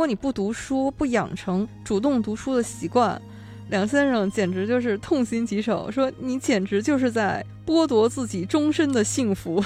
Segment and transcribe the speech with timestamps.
[0.00, 3.20] 如果你不读书，不养成主动读书的习惯，
[3.68, 9.62] 梁先生简直就是痛心疾首，说你简直就是在剥夺自己终身的幸福。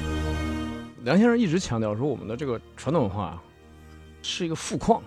[1.02, 3.42] 梁先生一直强调说，我们的这个传统文化
[4.20, 5.00] 是一个富矿，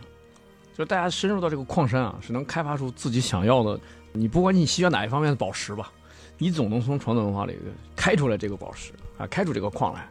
[0.75, 3.79] 就是大家深入到这个矿山啊，是能开发出自己想要的。
[4.11, 5.91] 你不管你需要哪一方面的宝石吧，
[6.39, 7.55] 你总能从传统文化里
[7.95, 10.09] 开出来这个宝石啊，开出这个矿来。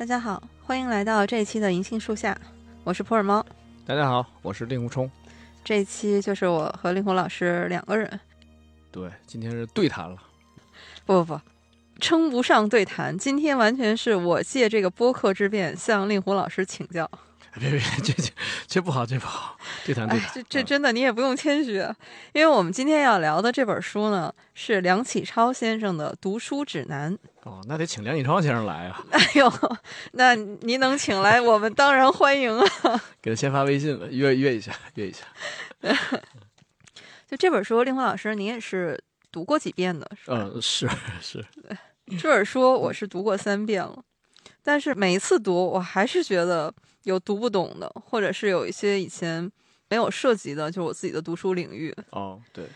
[0.00, 2.34] 大家好，欢迎来到这一期的银杏树下，
[2.84, 3.44] 我是普洱猫。
[3.84, 5.10] 大家好，我是令狐冲。
[5.62, 8.18] 这一期就是我和令狐老师两个人。
[8.90, 10.16] 对，今天是对谈了。
[11.04, 11.40] 不不不，
[12.00, 17.06] 称不上对谈，今天完全是我借这个播客之便向令狐老师请教。
[17.58, 18.32] 别别，这这
[18.66, 19.58] 这不好，这不好。
[19.84, 21.72] 对谈对谈，这这真的你也不用谦虚，
[22.32, 27.18] 因为我们今天要聊的这本书呢，是梁启超先生的读书指南。
[27.44, 29.02] 哦，那得请梁启超先生来啊！
[29.10, 29.50] 哎呦，
[30.12, 32.66] 那您能请来，我们当然欢迎啊！
[33.22, 35.24] 给他先发微信了，约约一下，约一下。
[37.26, 40.06] 就这本书，令狐老师，您也是读过几遍的？
[40.26, 40.88] 嗯，是
[41.22, 41.44] 是。
[42.18, 44.02] 这本书我是读过三遍了，
[44.62, 49.50] 但是每一次读，我还是觉得有读不懂的，或者是有一些以前
[49.88, 51.94] 没有涉及的，就是我自己的读书领域。
[52.10, 52.66] 哦，对。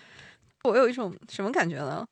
[0.62, 2.06] 我有一种什么感觉呢？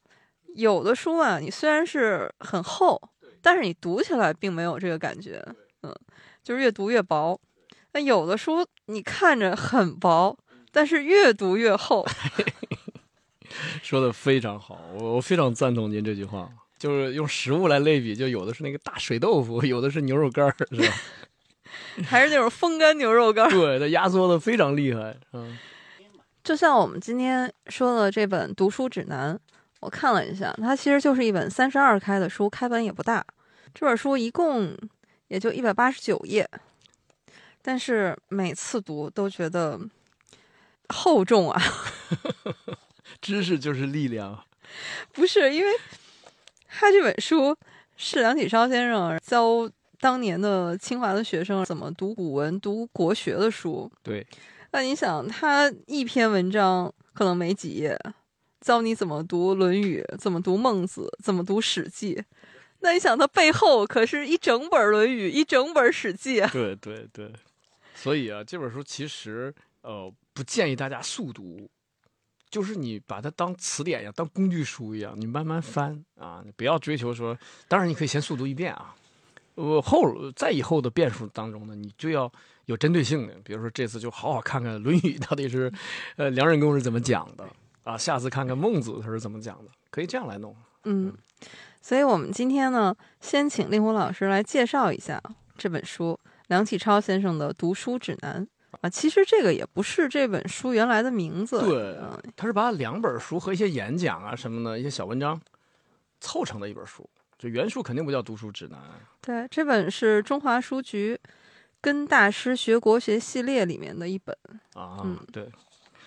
[0.54, 3.00] 有的书啊，你虽然是很厚，
[3.40, 5.42] 但是你读起来并没有这个感觉，
[5.82, 5.94] 嗯，
[6.42, 7.40] 就是越读越薄。
[7.92, 10.36] 那有的书你看着很薄，
[10.70, 12.06] 但是越读越厚。
[13.82, 16.48] 说的非常好，我我非常赞同您这句话。
[16.78, 20.94] 就是用食物来类比，就有的是那个大水豆腐，有的是牛肉干儿，是吧？
[22.04, 23.50] 还是那种风干牛肉干儿？
[23.54, 25.16] 对，它压缩的非常厉害。
[25.32, 25.56] 嗯，
[26.42, 29.38] 就像我们今天说的这本读书指南。
[29.82, 33.24] 我看了一下，它其实就是一本三十二开的书，开本也不大。
[33.74, 34.76] 这本书一共
[35.26, 36.48] 也就一百八十九页，
[37.60, 39.80] 但是每次读都觉得
[40.88, 41.60] 厚重啊。
[43.20, 44.44] 知识就是力量，
[45.12, 45.72] 不是因为
[46.68, 47.56] 他这本书
[47.96, 49.68] 是梁启超先生教
[49.98, 53.90] 当年的清华的学生怎么读古文、读国学的书。
[54.04, 54.24] 对，
[54.70, 57.98] 那你想，他一篇文章可能没几页。
[58.62, 62.14] 教你怎么读《论语》，怎么读《孟子》，怎么读《史记》。
[62.78, 66.48] 那你想，它背后可是一整本《论语》，一整本《史记》啊！
[66.52, 67.32] 对对对，
[67.94, 69.52] 所以啊，这本书其实
[69.82, 71.68] 呃不建议大家速读，
[72.50, 77.36] 就是你把它当词典一样，当工具书一样，你慢慢翻啊，你不要追求说。
[77.68, 78.94] 当然，你可以先速读一遍啊，
[79.56, 82.32] 呃后在以后的变数当中呢，你就要
[82.66, 85.72] 有针对性的，比如说这次就好好看看《论语》到底是
[86.16, 87.48] 呃梁任公是怎么讲的。
[87.84, 90.54] 啊，下次看看孟子他是怎么讲的，可以这样来弄。
[90.84, 91.12] 嗯，
[91.80, 95.20] 所以我们今天呢，先请令狐老师来介绍一下
[95.56, 98.46] 这本书《梁启超先生的读书指南》
[98.80, 98.88] 啊。
[98.88, 101.98] 其实这个也不是这本书原来的名字，对，
[102.36, 105.40] 他是把两本书和一些演讲啊什么的一些小文章
[106.20, 107.08] 凑成的一本书。
[107.36, 108.78] 就原书肯定不叫读书指南。
[109.20, 111.18] 对，这本是中华书局
[111.80, 114.36] 跟大师学国学系列里面的一本
[114.74, 115.00] 啊。
[115.02, 115.50] 嗯，对，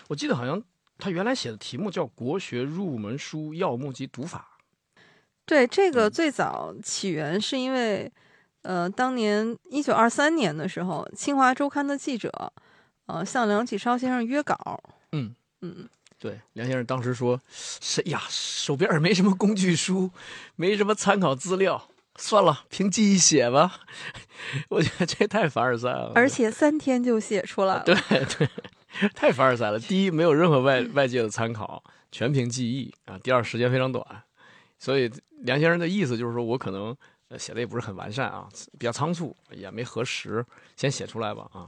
[0.08, 0.62] 我记得好像。
[0.98, 4.58] 他原来写的题目叫《国学入门书要目及读法》。
[5.44, 8.10] 对，这个最早起源是因为，
[8.62, 12.52] 呃，当年一九二三年的时候，清华周刊的记者，
[13.06, 14.82] 呃，向梁启超先生约稿。
[15.12, 20.10] 嗯嗯，对，梁先生当时说：“谁呀，手边没什么工具书，
[20.56, 23.82] 没什么参考资料，算了，凭记忆写吧。
[24.70, 26.10] ”我觉得这太凡尔赛了。
[26.16, 27.84] 而且三天就写出来了。
[27.84, 28.48] 对对。
[29.14, 29.78] 太凡尔赛了！
[29.78, 33.18] 第一，没有任何外外界的参考，全凭记忆啊。
[33.18, 34.04] 第二，时间非常短，
[34.78, 35.10] 所以
[35.42, 36.96] 梁先生的意思就是说，我可能
[37.38, 38.48] 写的也不是很完善啊，
[38.78, 40.44] 比较仓促，也没核实，
[40.76, 41.66] 先写出来吧啊。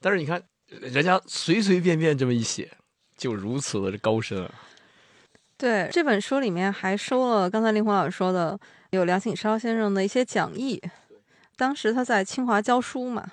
[0.00, 2.70] 但是你看，人家随随便便这么一写，
[3.16, 4.50] 就如此的高深啊。
[5.56, 8.58] 对，这本书里面还收了刚才令狐老师说的，
[8.90, 10.82] 有梁启超先生的一些讲义，
[11.56, 13.24] 当时他在清华教书嘛，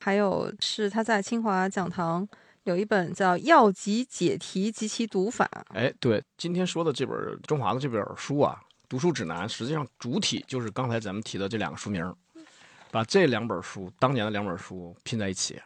[0.00, 2.28] 还有是他在清华讲堂。
[2.64, 5.48] 有一本叫《药集解题及其读法》。
[5.74, 7.16] 哎，对，今天说的这本
[7.46, 8.58] 中华的这本书啊，
[8.88, 12.14] 读书指南，实际上主体就是刚才咱们提的这两个书名，
[12.90, 15.60] 把这两本书当年的两本书拼在一起，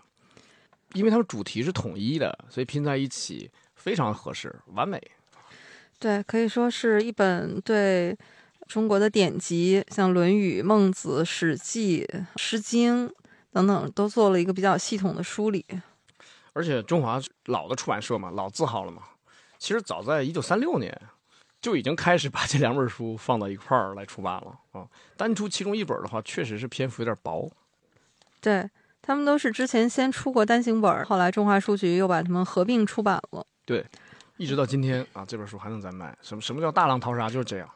[0.94, 5.00] 因为它们主题是统一的，所以拼在一起非常合适，完美。
[6.00, 8.16] 对，可以说是一本对
[8.66, 12.04] 中国的典籍，像《论语》《孟子》《史记》
[12.34, 13.08] 《诗经》
[13.52, 15.64] 等等，都做了一个比较系统的梳理。
[16.58, 19.02] 而且中华老的出版社嘛，老字号了嘛。
[19.58, 20.92] 其实早在一九三六年，
[21.60, 24.84] 就已经开始把这两本书放到一块儿来出版了啊。
[25.16, 27.48] 单出其中一本的话，确实是篇幅有点薄。
[28.40, 28.68] 对
[29.00, 33.46] 他们都是之前先出过单行本，后来中华书局又把它们合并出版了。
[33.64, 33.86] 对，
[34.36, 36.18] 一直到今天啊，这本书还能再卖。
[36.22, 37.30] 什么什么叫大浪淘沙？
[37.30, 37.70] 就是这样。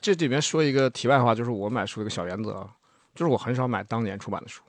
[0.00, 2.70] 这里面说一个题外话，就是我买书的一个小原则啊，
[3.16, 4.62] 就是我很少买当年出版的书。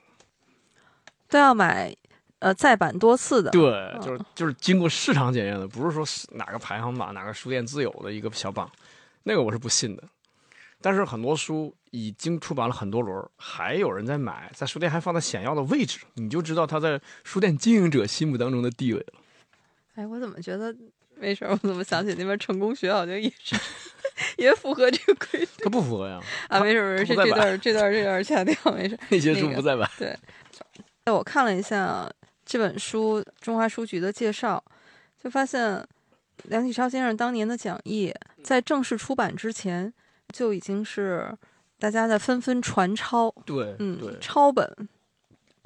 [1.29, 1.95] 都要买，
[2.43, 3.49] 呃，再版多次的。
[3.51, 3.61] 对，
[4.01, 6.05] 就是就是经过市场检验的，不是说
[6.37, 8.69] 哪个排行榜、哪个书店自有的一个小榜，
[9.23, 10.03] 那个我是不信的。
[10.81, 19.13] 但是很多书已经出版了很多轮，还有人在买，在书店还放在显要的位置，你就知道它在书店经营者心目当中的地位了。
[19.95, 20.75] 哎，我怎么觉得
[21.15, 21.45] 没事？
[21.45, 23.55] 我怎么想起那边成功学好像也是
[24.35, 25.47] 也符合这个规律？
[25.63, 26.19] 它不符合呀。
[26.49, 28.99] 啊，没事没事，这段这段这段掐掉，没事。
[29.07, 29.89] 那些书不再版。
[29.97, 30.13] 对。
[31.05, 32.09] 我看了一下
[32.45, 34.63] 这本书中华书局的介绍，
[35.21, 35.85] 就发现
[36.43, 38.13] 梁启超先生当年的讲义
[38.43, 39.91] 在正式出版之前
[40.31, 41.35] 就已经是
[41.79, 43.33] 大家在纷纷传抄。
[43.45, 44.69] 对，嗯，对，抄本。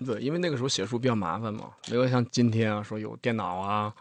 [0.06, 3.94] 对，因为那个时候写书比较麻烦嘛，没有像今天啊说有电脑啊，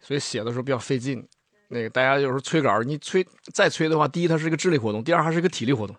[0.00, 1.26] 所以写的时候比较费劲。
[1.68, 5.96] 那个大家有时候催稿，你催再催的话，第一它是一个智力活动，第二还是一个体力活动，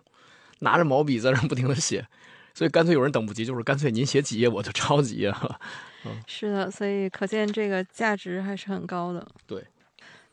[0.60, 2.06] 拿着毛笔在那不停的写。
[2.54, 5.60] 所以干脆有人等不及，就是干脆您写几页我就抄几页了。
[6.04, 9.26] 嗯，是的，所以可见这个价值还是很高的。
[9.46, 9.64] 对，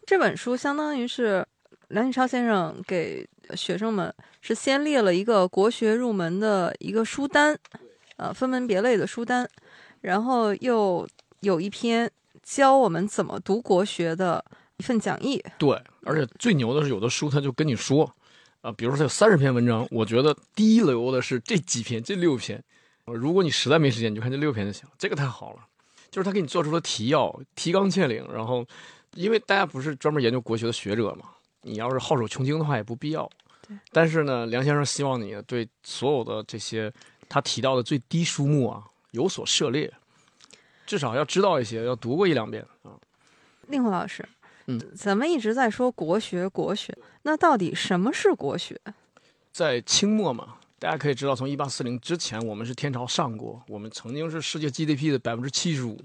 [0.06, 1.46] 这本书相当于是
[1.90, 7.58] 梁启超先生给学生们是先列了一个国学入门的一个书单，
[8.18, 9.48] 呃，分门别类的书单，
[10.02, 11.08] 然后又
[11.42, 12.10] 有一篇
[12.44, 14.44] 教我们怎么读国学的
[14.78, 15.44] 一份讲义。
[15.58, 18.14] 对，而且最牛的是，有的书他就跟你说。
[18.62, 22.62] 啊，比如说他有三十篇文章，我觉得第一流的是这几篇，这六篇。
[23.06, 24.88] 如果你实在没时间，你就看这六篇就行。
[24.98, 25.66] 这个太好了，
[26.12, 28.24] 就是他给你做出了提要，提纲挈领。
[28.32, 28.66] 然后，
[29.16, 31.26] 因为大家不是专门研究国学的学者嘛，
[31.62, 33.28] 你要是好手穷经的话也不必要。
[33.92, 36.92] 但是呢，梁先生希望你对所有的这些
[37.28, 39.92] 他提到的最低书目啊有所涉猎，
[40.86, 42.92] 至少要知道一些，要读过一两遍啊。
[43.68, 44.28] 令狐老师。
[44.70, 48.80] 嗯，咱们一直在说国学，国学，那到底什么是国学？
[49.52, 56.00] 在清末嘛，大家可以知道，从一八四零之前，我们是天朝上国，我们曾经是世界 GDP 的百分之七十五，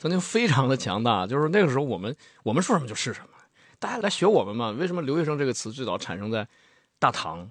[0.00, 1.24] 曾经非常的强大。
[1.28, 3.28] 就是那个时候，我们我们说什么就是什么，
[3.78, 4.72] 大家来学我们嘛。
[4.72, 6.46] 为什么留学生这个词最早产生在
[6.98, 7.48] 大唐？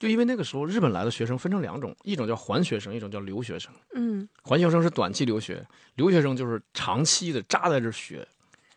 [0.00, 3.72] 就因为那个时候日本来的学生分成两种，一种叫还学生，一种叫留学生。
[3.94, 5.64] 嗯，还学生是短期留学，
[5.94, 8.26] 留学生就是长期的扎在这学。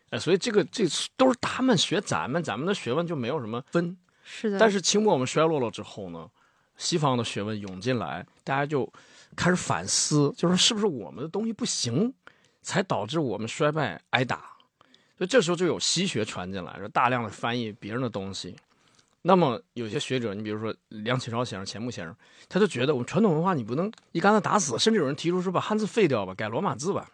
[0.10, 3.98] 哎，所以这个这都是他们学咱们，咱们的学问就没有什么分。
[4.24, 4.58] 是的。
[4.58, 6.30] 但是清末我们衰落了之后呢，
[6.78, 8.92] 西方的学问涌进来，大家就
[9.36, 12.14] 开始反思，就是是不是我们的东西不行，
[12.62, 14.38] 才导致我们衰败挨打。
[15.18, 18.56] 所以这时候就有西学传进来，说大量的翻译别人的东西。
[19.24, 22.16] 那么有些学者，你比如说梁启超先生、钱穆先生，
[22.48, 27.10] 他就觉得我们传统文化你不能一竿子打死，甚至有人提出说把汉字废掉吧，改罗马字吧。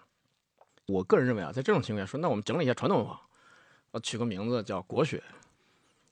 [0.86, 3.22] 我个人认为啊，在这种情况下说，那我们整理一下传统文化，
[3.92, 5.24] 呃，取个名字叫国学，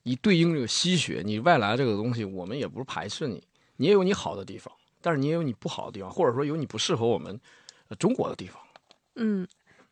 [0.04, 1.22] 以对应这个西学。
[1.26, 3.44] 你外来这个东西，我们也不是排斥你，
[3.76, 7.40] 你也有你好的地方，但是你也有你不好的地方，或者说有你不适合我们
[8.00, 8.62] 中国的地方。
[9.16, 9.46] 嗯，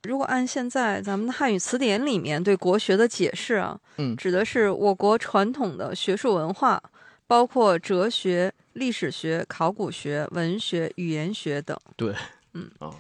[0.04, 6.82] 如果按现在咱们的汉语词典里面对国学的解释啊，嗯，指的是我国传统的学术文化，
[7.27, 11.77] 包括哲学、历史学、考古学、文学、语言学等。
[11.98, 12.15] 对，
[12.53, 12.96] 嗯啊。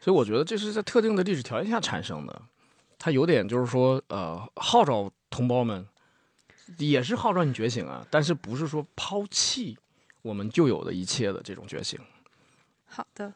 [0.00, 2.42] 所以我觉得这是在特定的历史条件下产生的，
[2.98, 5.86] 它有点就是说，呃，号召同胞们，
[6.78, 9.76] 也是号召你觉醒啊，但是不是说抛弃
[10.22, 12.00] 我们旧有的一切的这种觉醒。
[12.86, 13.32] 好的，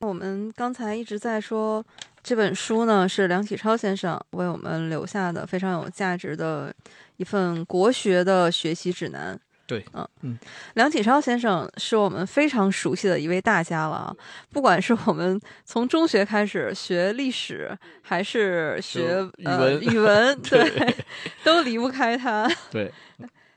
[0.00, 1.84] 我们刚才一直在说
[2.22, 6.74] 这本书呢，是梁启超先生为我们留下的非常有价值的
[7.16, 9.40] 一份国学的学习指南。
[9.66, 10.38] 对，嗯嗯，
[10.74, 14.16] 梁启超先生是我们非常熟悉的一位大家了啊。
[14.50, 20.94] 不管是我们从中学开始学历史，还是学呃语文， 对，
[21.42, 22.48] 都离不开他。
[22.70, 22.92] 对，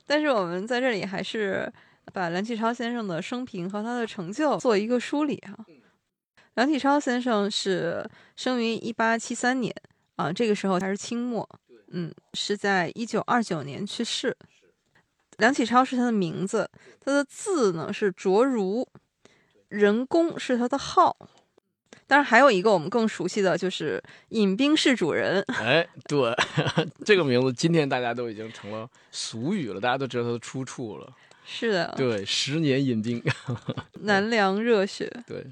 [0.07, 1.71] 但是我们在这里还是
[2.11, 5.53] 把梁启超先生的生平和他的成就做一个梳理啊。
[6.55, 8.03] 梁启超先生是
[8.35, 9.71] 生于一八七三年
[10.15, 11.47] 啊，这个时候他是清末，
[11.91, 14.35] 嗯，是在一九二九年去世。
[15.39, 16.69] 梁启超是他的名字，
[16.99, 18.87] 他的字呢是卓如，
[19.69, 21.15] 人工是他的号，
[22.07, 25.43] 当然还有一个我们更熟悉的就是饮冰室主人。
[25.59, 26.33] 哎，对，
[27.05, 31.11] 这个名字今天大家都已经成了俗语了，大家都知道它的出处了。
[31.45, 33.23] 是的，对，十年饮冰，
[34.01, 35.11] 南凉热血。
[35.25, 35.45] 对，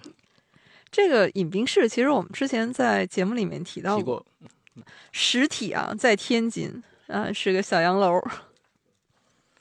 [0.92, 4.26] 这个饮冰室其实我们之前在节目里面提到过，
[5.12, 6.84] 实体啊在天津。
[7.08, 8.22] 啊，是个小洋楼。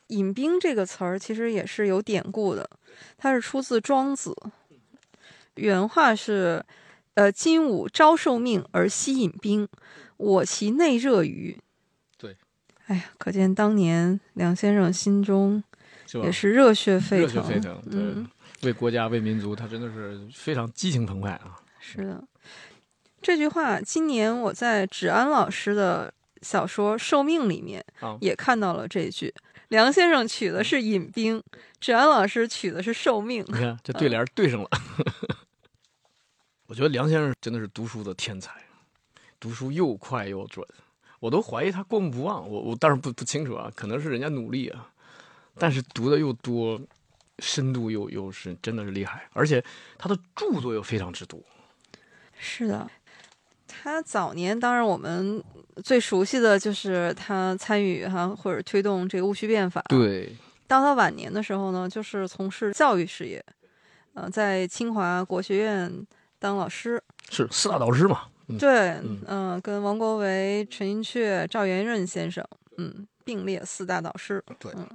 [0.09, 2.69] 引兵这个词儿其实也是有典故的，
[3.19, 4.31] 它是出自《庄子》，
[5.55, 6.65] 原话是
[7.15, 9.69] ：“呃，今吾朝受命而夕引兵，
[10.17, 11.59] 我其内热于。”
[12.17, 12.37] 对，
[12.87, 15.63] 哎呀，可见当年梁先生心中
[16.15, 16.31] 也？
[16.31, 18.29] 是热血沸腾热腾，血沸腾，对，嗯，
[18.63, 21.59] 为国家为民族，他真的是非常激情澎湃啊！
[21.81, 22.23] 是的。
[23.21, 29.35] 这句话，今年我在芷安老师的小说《受命》里面啊也看到了这句。
[29.69, 31.43] 梁先生取的是引兵，
[31.81, 33.45] 芷安老师取的是受命。
[33.49, 34.69] 你看这对联对上了。
[36.67, 38.53] 我觉得梁先生真的是读书的天才，
[39.39, 40.67] 读书又快又准，
[41.21, 42.49] 我都怀疑他过目不忘。
[42.49, 44.91] 我我当然不不清楚啊，可能是人家努力啊，
[45.57, 46.81] 但是读的又多，
[47.39, 49.65] 深度又又是真的是厉害，而且
[49.97, 51.41] 他的著作又非常之多。
[52.37, 52.91] 是的，
[53.67, 55.43] 他早年当然我们
[55.85, 59.83] 最熟悉的就是他参与哈或者推动这个戊戌变法。
[59.89, 60.35] 对，
[60.67, 63.45] 到他晚年的时候呢，就是从事教育事业，
[64.15, 66.07] 呃，在清华国学院
[66.39, 67.03] 当老师。
[67.31, 68.23] 是四大导师嘛？
[68.49, 72.45] 嗯对，嗯嗯、跟王国维、陈寅恪、赵元任先生，
[72.79, 74.41] 嗯，并列四大导师。
[74.61, 74.87] 对嗯，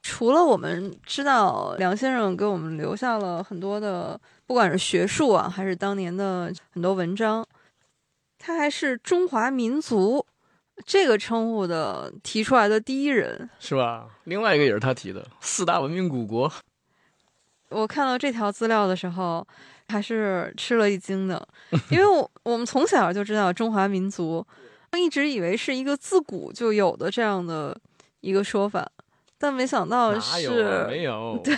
[0.00, 7.44] 除了我们知道梁先生给我们留下了很多的，不管是学术啊，还是当年的很多文章，
[8.46, 10.26] 他还是中华民族
[10.84, 13.48] 这个称呼的提出来的第一人。
[13.58, 14.06] 是吧？
[14.24, 16.52] 另外一个也是他提的四大文明古国。
[17.70, 19.46] 我看到这条资料的时候，
[19.88, 21.48] 还是吃了一惊的，
[21.90, 24.46] 因为我我们从小就知道中华民族，
[24.94, 27.74] 一直以为是一个自古就有的这样的
[28.20, 28.86] 一个说法，
[29.38, 30.86] 但没想到哪有啊？
[30.86, 31.40] 没有。
[31.42, 31.56] 对，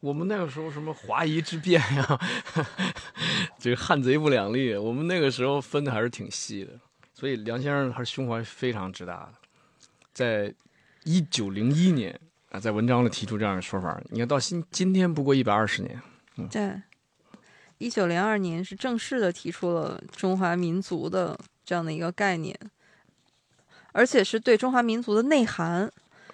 [0.00, 2.20] 我们那个时候什么华夷之辩呀，
[3.58, 6.72] 这个汉贼不两立，我们那个时候分的还是挺细的。
[7.12, 9.32] 所以梁先生还是胸怀非常之大的，
[10.12, 10.54] 在
[11.02, 12.18] 一九零一年
[12.50, 14.00] 啊，在文章里提出这样的说法。
[14.10, 16.00] 你看到今今天不过一百二十年，
[16.48, 16.80] 对。
[17.78, 22.56] 一九零二年是正式的提出了中华民族的这样的一个概念，
[23.92, 25.88] 而且是对中华民族的内涵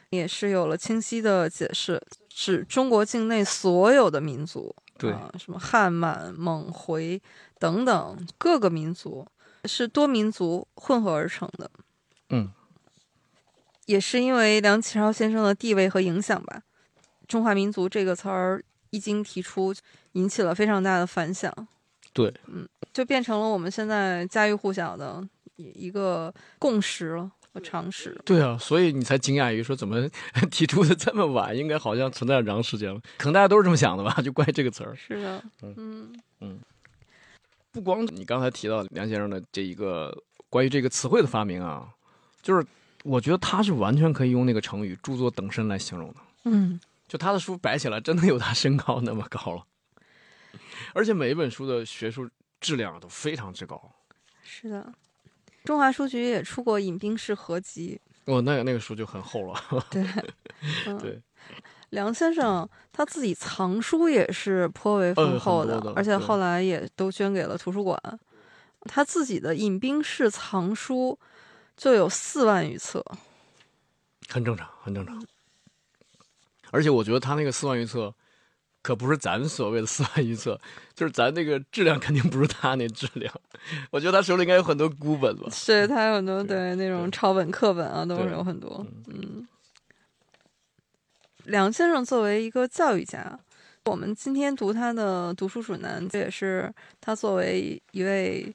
[0.08, 2.02] 也是有了清晰的解释，
[2.36, 7.22] 指中国境内所有的民族，对啊，什么汉满、蒙、回
[7.60, 9.24] 等等各个民族，
[9.66, 11.70] 是多民族混合而成的。
[12.30, 12.50] 嗯，
[13.86, 16.62] 也是因为梁启超先生的地位和影响吧
[17.28, 19.72] ，“中华民族”这个词儿一经提出，
[20.14, 21.54] 引起了非常大的反响，
[22.12, 25.24] 对，嗯就变成了我们现在家喻户晓的
[25.54, 28.20] 一一个共识了和常识。
[28.24, 30.06] 对啊，所以你才惊讶于说怎么
[30.50, 33.00] 提出的这么晚，应该好像存在很长时间了。
[33.16, 34.12] 可能大家都是这么想的吧？
[34.20, 34.94] 就关于这个词儿。
[34.96, 36.58] 是的，嗯嗯
[37.70, 40.16] 不光你刚才提到梁先生的这一个
[40.50, 41.88] 关于这个词汇的发明啊，
[42.42, 42.66] 就是
[43.04, 46.16] 我觉得他是完全可以用那个成语“著作等身”来形容的。
[46.44, 49.64] 嗯，就他的书摆起来，真的有他身高那么高了，
[50.92, 52.28] 而且每一本书的学术
[52.60, 53.92] 质量都非常之高。
[54.42, 54.92] 是的。
[55.64, 59.58] 中华书局也出过引兵式合集，哦，那个那个书就很厚了。
[59.90, 60.06] 对，
[60.86, 61.22] 嗯、对，
[61.90, 67.98] 梁先生他自己藏书也是颇为丰呃厚的，而且后来也都捐给了图书馆。
[68.86, 71.18] 他自己的引兵式藏书
[71.74, 73.02] 就有四万余册，
[74.28, 75.26] 很正常，很正常。
[76.70, 78.14] 而且我觉得他那个四万余册，
[78.84, 80.60] 可不是咱所谓的四万余册，
[80.94, 83.32] 就是咱那个质量肯定不是他那质量。
[83.90, 85.48] 我觉得他手里应该有很多孤本吧。
[85.50, 88.86] 是他有很多对那种抄本课本啊，都是有很多。
[89.06, 89.48] 嗯，
[91.44, 93.40] 梁先生作为一个教育家，
[93.86, 98.54] 我们今天读他的读书指南，这也是他作为一位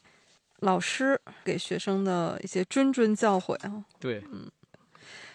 [0.59, 3.83] 老师给学生的一些谆谆教诲啊。
[3.99, 4.47] 对，嗯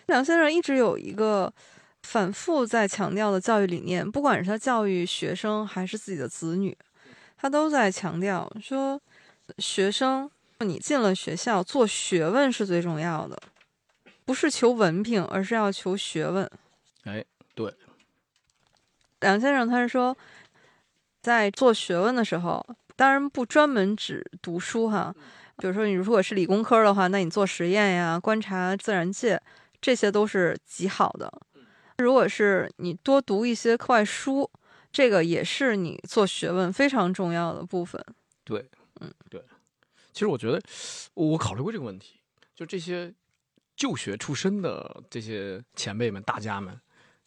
[0.06, 1.52] 梁先生一直有一个
[2.04, 6.76] 反复在强调的教育理念，不管是他教育学生还是自己的子女，
[7.38, 9.00] 他都在强调说，
[9.58, 10.30] 学生
[10.60, 13.42] 你进了学校做学问是最重要的，
[14.26, 16.48] 不是求文凭，而是要求学问。
[17.04, 17.74] 哎，对，
[19.20, 20.16] 梁先生他是说，
[21.22, 25.12] 在做学问的时候，当然不专门只读书哈，
[25.56, 29.40] 比如说你如果是理工科的话，那你做实验呀、观察自然界，
[29.80, 31.32] 这些都是极好的。
[31.98, 34.50] 如果是你多读一些课外书，
[34.90, 38.04] 这个也是你做学问非常重要的部分。
[38.44, 38.68] 对，
[39.00, 39.42] 嗯，对。
[40.12, 40.60] 其实我觉得，
[41.14, 42.20] 我考虑过这个问题，
[42.54, 43.12] 就这些
[43.74, 46.80] 就学出身的这些前辈们、大家们，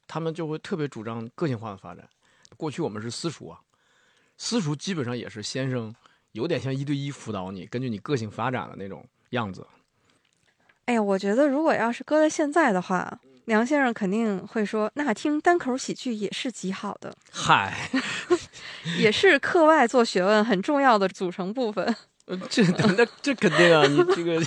[0.07, 2.07] 他们就会特别主张个性化的发展。
[2.55, 3.59] 过去我们是私塾啊，
[4.37, 5.93] 私塾基本上也是先生
[6.31, 9.67] 有点像一对一辅导你，根据你个性发展的那种样子。
[10.85, 17.89] 哎呀，我觉得如果要是搁在现在的话，梁先生肯定会说，那听单口喜剧也是极好的，嗨，
[18.99, 21.95] 也是课外做学问很重要的组成部分。
[22.25, 22.61] 呃这
[22.97, 24.41] 那这肯定啊，你这个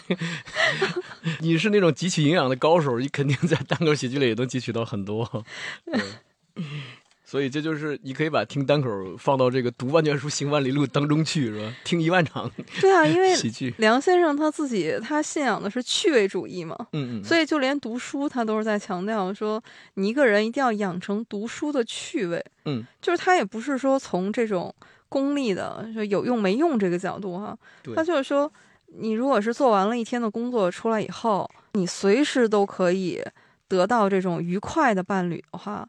[1.40, 5.46] 你是那种汲取营养的高手，你肯定在单口喜剧里也能汲取到很多。
[7.30, 11.72] 对所以这就是你可以把听单口放到这个读万卷书行万里路当中去，是吧？
[11.84, 19.62] 听一万场对啊，因为 喜剧，梁先生他自己他信仰的是趣味主义嘛，嗯嗯，所以就连读书他都是在强调说，
[19.94, 22.44] 你一个人一定要养成读书的趣味。
[22.64, 24.74] 嗯，就是他也不是说从这种
[25.08, 28.52] 功利的说有用没用这个角度哈，对他就是说，
[28.98, 33.22] 你如果是做完了一天的工作出来以后，你随时都可以
[33.68, 35.88] 得到这种愉快的伴侣的话，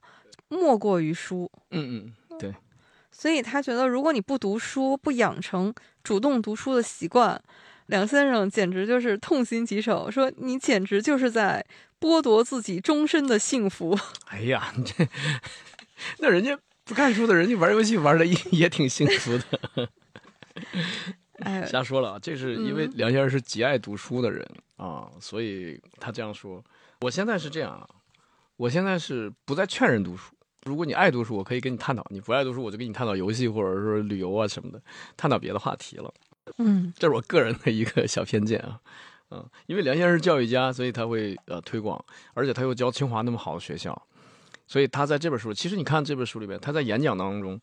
[0.52, 1.50] 莫过于书。
[1.72, 2.54] 嗯嗯，对，
[3.10, 7.42] 所以他觉得，如果你不读书，不养成主动读书的习惯，
[7.88, 11.66] 梁先生简直就是痛心疾首，说你简直就是在
[12.00, 13.98] 剥夺自己终身的幸福。
[14.28, 15.08] 哎呀，你 这
[16.20, 19.90] 那人家不看书的人家玩游戏玩的也 也挺幸福的。
[21.40, 24.46] 哎，瞎说了啊，这是因为嗯梁先生是极爱读书的人
[24.78, 26.64] 啊，所以他这样说。
[27.02, 27.88] 我现在是这样啊，
[28.58, 30.36] 我现在是不再劝人读书。
[30.64, 34.82] 如果你爱读书，我可以跟你探讨；你不爱读书，我就跟你探讨游戏或者说旅游啊什么的，
[35.18, 36.14] 探讨别的话题了。
[36.58, 38.80] 嗯这是我个人的一个小偏见啊，
[39.30, 42.04] 嗯，因为梁先生是教育家，所以他会呃推广，
[42.34, 44.00] 而且他又教清华那么好的学校，
[44.68, 47.60] 所以他在这本书，其实你看这本书里面，他在演讲当中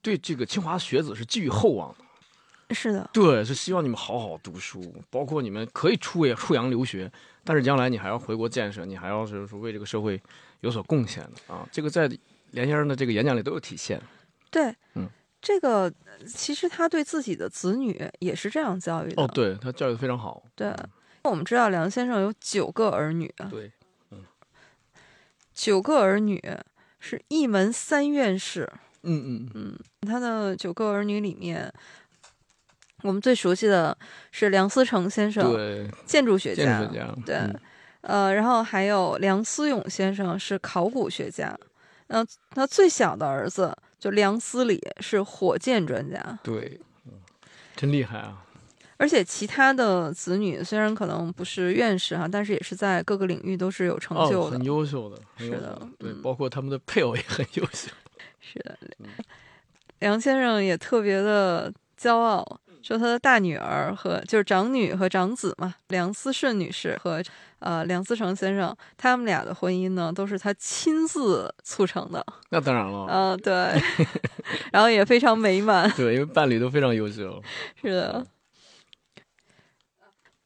[0.00, 2.74] 对这个清华学子是寄予厚望的。
[2.74, 7.10] 是的，对，是希望你们好好读书，包括你们可以出也出洋留学，
[7.44, 10.18] 但是将来你还要回国建设，你还要是说为这个社会
[10.60, 11.68] 有所贡献的啊。
[11.70, 12.08] 这个在
[12.52, 14.00] 梁先生的这个演讲里都有体现。
[14.50, 15.08] 对，嗯，
[15.40, 15.92] 这个
[16.26, 19.22] 其实他对自己的子女也是这样教育的。
[19.22, 20.42] 哦，对他教育的非常好。
[20.54, 20.72] 对，
[21.24, 23.72] 我们知道梁先生有九个儿女，对，
[25.52, 26.42] 九个儿女
[27.00, 28.70] 是一门三院士。
[29.04, 31.72] 嗯嗯嗯他的九个儿女里面，
[33.02, 33.96] 我们最熟悉的
[34.30, 36.78] 是梁思成先生，对，建筑学家。
[36.78, 37.60] 建筑学家，对，嗯
[38.02, 41.58] 呃，然后还有梁思永先生是考古学家，
[42.08, 47.12] 呃，他最小的儿子就梁思礼是火箭专家，对，嗯
[47.74, 48.44] 真厉害啊。
[48.98, 54.58] 而且其他的子女虽然可能不是院士哈，但是也是在各个领域都是有成就哦，的。
[54.58, 57.90] 很优秀的，很优秀是的对，嗯包括他们的配偶也很优秀。
[58.38, 58.78] 是的，
[59.98, 67.22] 梁先生也特别的骄傲，说他的大女儿和就是长女和长子嘛，梁思顺女士和
[67.60, 73.52] 呃梁思成先生，他们俩的婚姻呢都是他亲自促成的，那当然了，嗯、对，
[74.72, 77.42] 然后也非常美满，对，因为伴侣都非常优秀。
[77.80, 78.26] 是的。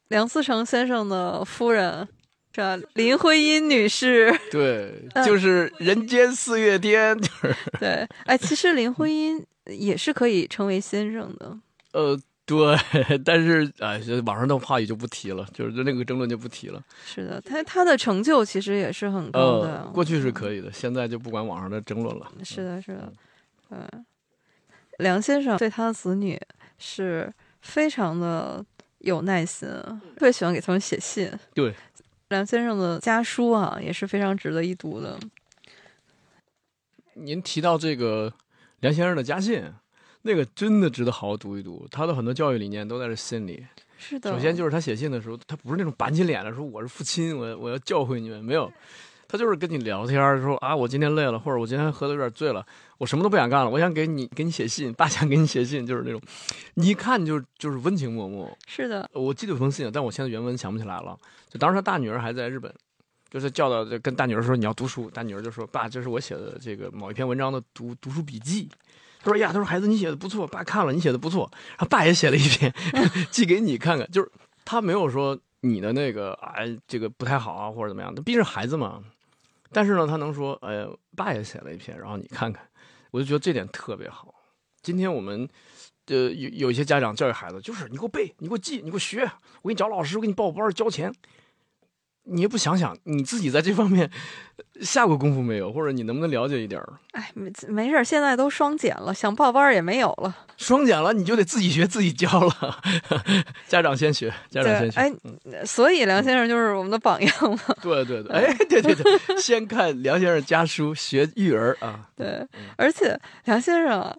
[0.09, 2.07] 梁思成先生的夫人
[2.53, 11.57] 是吧林徽因女士，对，嗯就是人间四月天，就是对，哎，其实林徽因也是可以称为先生的，
[11.97, 12.77] 呃，对，
[13.25, 16.79] 但是哎，这网上的话语就不提了，就是那个争论就不提了。
[17.03, 19.79] 是的，他他的成就其实也是很高的。
[19.79, 22.31] 呃，过去是可以的，现在就不管网上的争论了。
[22.43, 23.11] 是的，是的，
[23.71, 24.05] 嗯，
[24.99, 26.39] 梁先生对他的子女
[26.77, 28.63] 是非常的
[28.99, 29.67] 有耐心，
[30.15, 31.31] 特别喜欢给他们写信。
[31.55, 31.73] 对，
[32.29, 35.17] 梁先生的家书啊，也是非常值得一读的。
[37.15, 38.31] 您提到这个
[38.81, 39.63] 梁先生的家信，
[40.27, 43.65] 那个真的值得好好读一读，他的很多教育理念都在这信里。
[43.97, 48.71] 是的，首先就是他写信的时候，他不是那种板起脸来说我是父亲，我我要教诲你们，没有，
[49.27, 52.63] 他就是跟你聊天说啊，我今天累了，或者我今天喝的有点醉了，
[52.99, 56.21] 我什么都不想干了，我想给你给你写信，爸想给你写信，就是那种，
[56.75, 58.57] 你一看就就是温情脉脉。
[58.67, 61.17] 是的，我记得有封信，但我现在原文想不起来了。
[61.49, 62.71] 就当时他大女儿还在日本，
[63.31, 68.69] 就是叫到跟大女儿说你要读书，大女儿就说爸，这是我写的这个某一篇文章的读读书笔记。
[69.27, 72.73] 他说呀，他说孩子你写的不错，爸看了你写的不错，然后爸也写了一篇，
[73.29, 74.09] 寄给你看看。
[74.09, 74.31] 就是
[74.63, 79.03] 他没有说你的那个哎这个不太好啊或者怎么样，他毕竟是孩子嘛。
[79.73, 82.65] 但是呢，他能说哎呀，爸也写了一篇，然后你看看，
[83.11, 84.33] 我就觉得这点特别好。
[84.81, 85.45] 今天我们
[86.05, 89.23] 呃有有一些家长教育孩子，就是你给我背，你给我记，你给我学，
[89.61, 91.13] 我给你找老师，我给你报班儿交钱。
[92.29, 94.09] 你也不想想你自己在这方面
[94.81, 96.93] 下过功夫没有，或者你能不能了解一点儿？
[97.13, 100.35] 哎，没没事儿，现在都双减了，想报班儿也没有了。
[100.57, 102.79] 双减了，你就得自己学自己教了。
[103.67, 104.99] 家长先学，家长先，学。
[104.99, 107.59] 哎，所以梁先生就是我们的榜样嘛。
[107.81, 114.15] 对对对， 哎，对对对，先看梁先生家书，学育儿啊对，而且梁先生啊，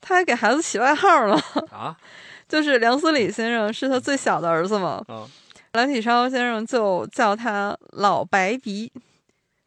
[0.00, 1.96] 他还给孩子起外号了，啊
[2.48, 5.02] 就是梁思礼先生是他最小的儿子嘛。
[5.08, 5.26] 啊！
[5.76, 8.90] 蓝体超先生就叫他老白鼻，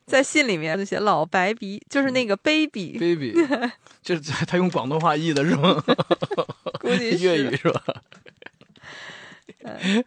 [0.08, 3.36] 在信里面就写老白鼻，就是那个 baby，baby，
[4.02, 5.80] 就是他用广东话译的是吗？
[6.82, 7.84] 估计是粤语是吧？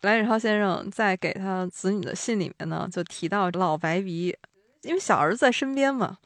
[0.00, 4.36] 蓝宇超先生在给他子女的信里面呢，就提到老白鼻，
[4.82, 6.18] 因为小儿子在身边嘛，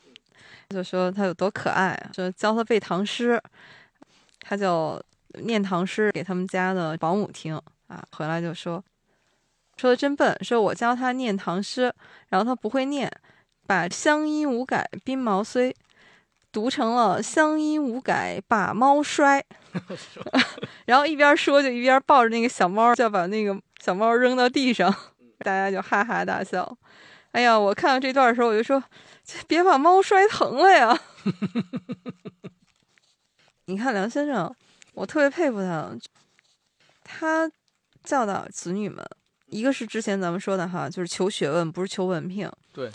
[0.71, 3.39] 就说他有多可爱啊，说教他背唐诗，
[4.41, 4.99] 他就
[5.43, 7.61] 念唐诗给他们家的保姆听
[7.93, 8.83] 啊，回来就说
[9.77, 11.93] 说的真笨，说我教他念唐诗，
[12.29, 13.11] 然后他不会念，
[13.67, 15.75] 把乡音无改鬓毛衰。
[16.51, 19.43] 读成了乡音无改把猫摔，
[20.85, 24.95] 然后一边说就一边抱着那个小猫，就要把那个小猫扔到地上，
[25.39, 26.77] 大家就哈哈大笑。
[27.31, 28.85] 哎呀，我看到这段的时候，我就说，
[29.49, 31.01] 别把猫摔疼了呀！
[33.65, 34.55] 你看梁先生，
[34.93, 35.91] 我特别佩服他，
[37.03, 37.51] 他
[38.05, 39.05] 教导子女们，
[39.47, 42.51] 一个是之前咱们说的哈，就是求学问，不是求文凭。
[42.73, 42.91] 对，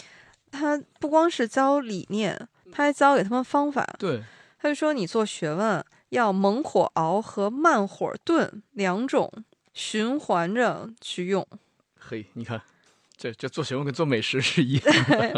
[0.52, 3.88] 他不光是教理念，他还教给他们方法。
[3.98, 4.24] 对，
[4.60, 9.32] 他就说，你做学问要猛火熬和慢火炖两种
[9.74, 11.46] 循环着去用。
[12.00, 12.62] 嘿，你看，
[13.16, 14.84] 这这做学问跟做美食是一样。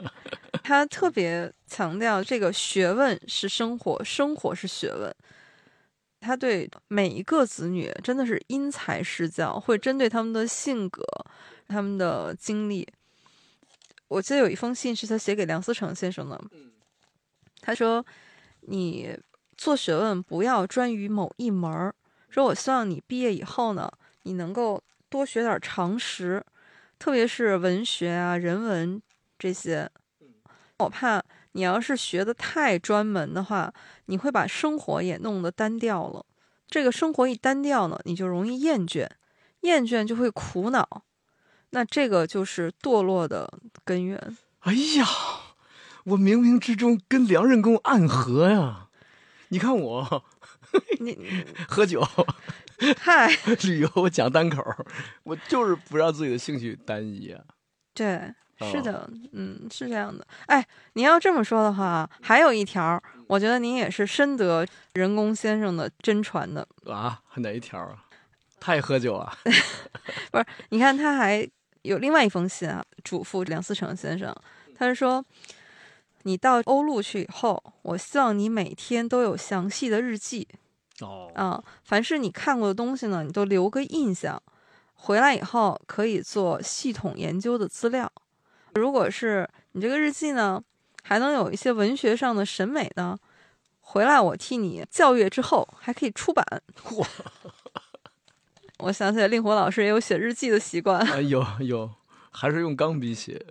[0.63, 5.15] 他特别强调这个学问是生活，生活是学问。
[6.19, 11.03] 他对每一个子女真的是因材施教，会针对他们的性格、
[11.67, 12.87] 他们的经历。
[14.07, 16.41] 我记得有一封信是他写给梁思成先生的，
[17.61, 18.05] 他说
[18.61, 19.17] ：“你
[19.55, 21.95] 做学问不要专于某一门儿，
[22.29, 23.91] 说我希望你毕业以后呢，
[24.23, 26.43] 你能够多学点常识，
[26.97, 29.01] 特别是文学啊、人文
[29.37, 29.89] 这些。
[30.77, 31.21] 我怕
[31.59, 33.73] 你要是学的太专门的话，
[34.05, 36.25] 你会把生活也弄得单调了。
[36.69, 39.05] 这个生活一单调呢，你就容易厌倦，
[39.61, 41.03] 厌倦就会苦恼，
[41.71, 44.37] 那这个就是堕落的根源。
[44.59, 45.05] 哎呀，
[46.05, 48.87] 我冥冥之中跟梁任公暗合呀！
[49.49, 50.23] 你看我
[51.01, 52.01] 你你 喝酒、
[52.99, 53.27] 嗨，
[53.63, 54.63] 旅游，我讲单口，
[55.23, 57.43] 我就是不让自己的兴趣单一啊。
[57.93, 60.25] 对，是哦的，嗯，是这样的。
[60.47, 66.67] 哎，您要这么说的话，还有一条，我觉得您也是深得人工先生的真传的。
[66.85, 68.03] 啊，哪一条啊？
[68.59, 69.33] 他也喝酒啊？
[70.31, 71.49] 不是你看，他还
[71.83, 74.35] 有另外一封信啊，嘱咐梁思成先生，
[74.75, 75.23] 他是说，
[76.23, 80.45] 你到欧陆去以后，我希望你每天都有详细的日记
[80.99, 84.43] 哦，啊，凡是你看过的东西呢，你都留个印象，
[84.95, 88.11] 回来以后可以做系统研究的资料。
[88.75, 90.63] 如果是你这个日记呢，
[91.03, 93.17] 还能有一些文学上的审美呢，
[93.81, 96.45] 回来我替你校阅之后，还可以出版。
[96.97, 97.07] 哇！
[98.79, 100.99] 我想起来，令狐老师也有写日记的习惯。
[101.01, 101.91] 啊， 有有，
[102.31, 103.45] 还是用钢笔写。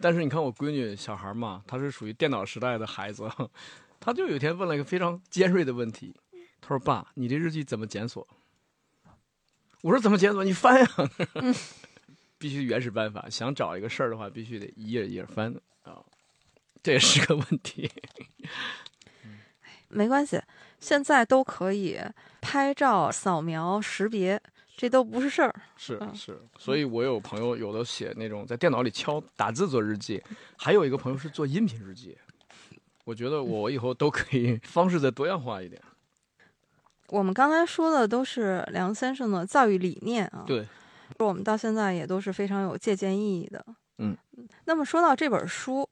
[0.00, 3.28] 但是你看我闺女小孩嘛，她是属于电脑时代的孩子，
[4.00, 6.14] 她就有一天问了一个非常尖锐的问题，
[6.62, 8.26] 她说：“爸，你这日记怎么检索？”
[9.82, 10.42] 我说：“怎么检索？
[10.44, 10.86] 你翻呀！
[12.40, 13.28] 必须原始办法。
[13.30, 16.00] 想找一个事儿的话，必须得一页一页翻啊，
[16.82, 17.88] 这也是个问题。
[19.88, 20.40] 没关系，
[20.80, 22.00] 现在都可以
[22.40, 24.40] 拍照、扫描、识别，
[24.76, 25.54] 这都不是事儿。
[25.76, 30.22] 是嗯是，所以我有朋友有的写那种在电脑里敲打字做日记，
[30.56, 32.16] 还有一个朋友是做音频日记。
[33.04, 35.82] 我觉得我以后都可以方式再多样化一点。
[37.08, 40.64] 我们刚才说的都是梁先生的教育理念啊，对，
[41.18, 43.64] 我们到现在也都是非常有借鉴意义的。
[43.98, 44.16] 嗯，
[44.64, 45.88] 那么说到这本书，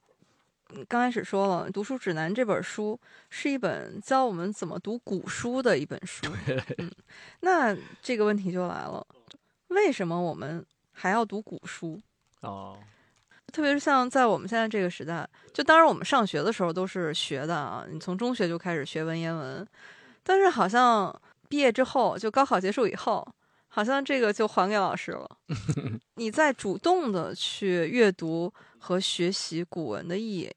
[0.71, 6.27] 嗯刚开始说了，《读书指南》这本书是一本教我们怎么读古书的一本书。
[6.79, 6.91] 嗯，
[7.41, 9.07] 那这个问题就来了，
[9.69, 12.01] 为什么我们还要读古书？
[12.41, 12.79] 哦，
[13.53, 19.67] 特别是像在我们现在这个时代，就当然我们上学的时候都是学的啊，你从中学就开始学文言文，
[20.23, 21.15] 但是好像
[21.49, 23.27] 毕业之后，就高考结束以后，
[23.79, 25.39] 好像这个就还给老师了。
[26.19, 30.53] 你在主动的去阅读和学习古文的意义，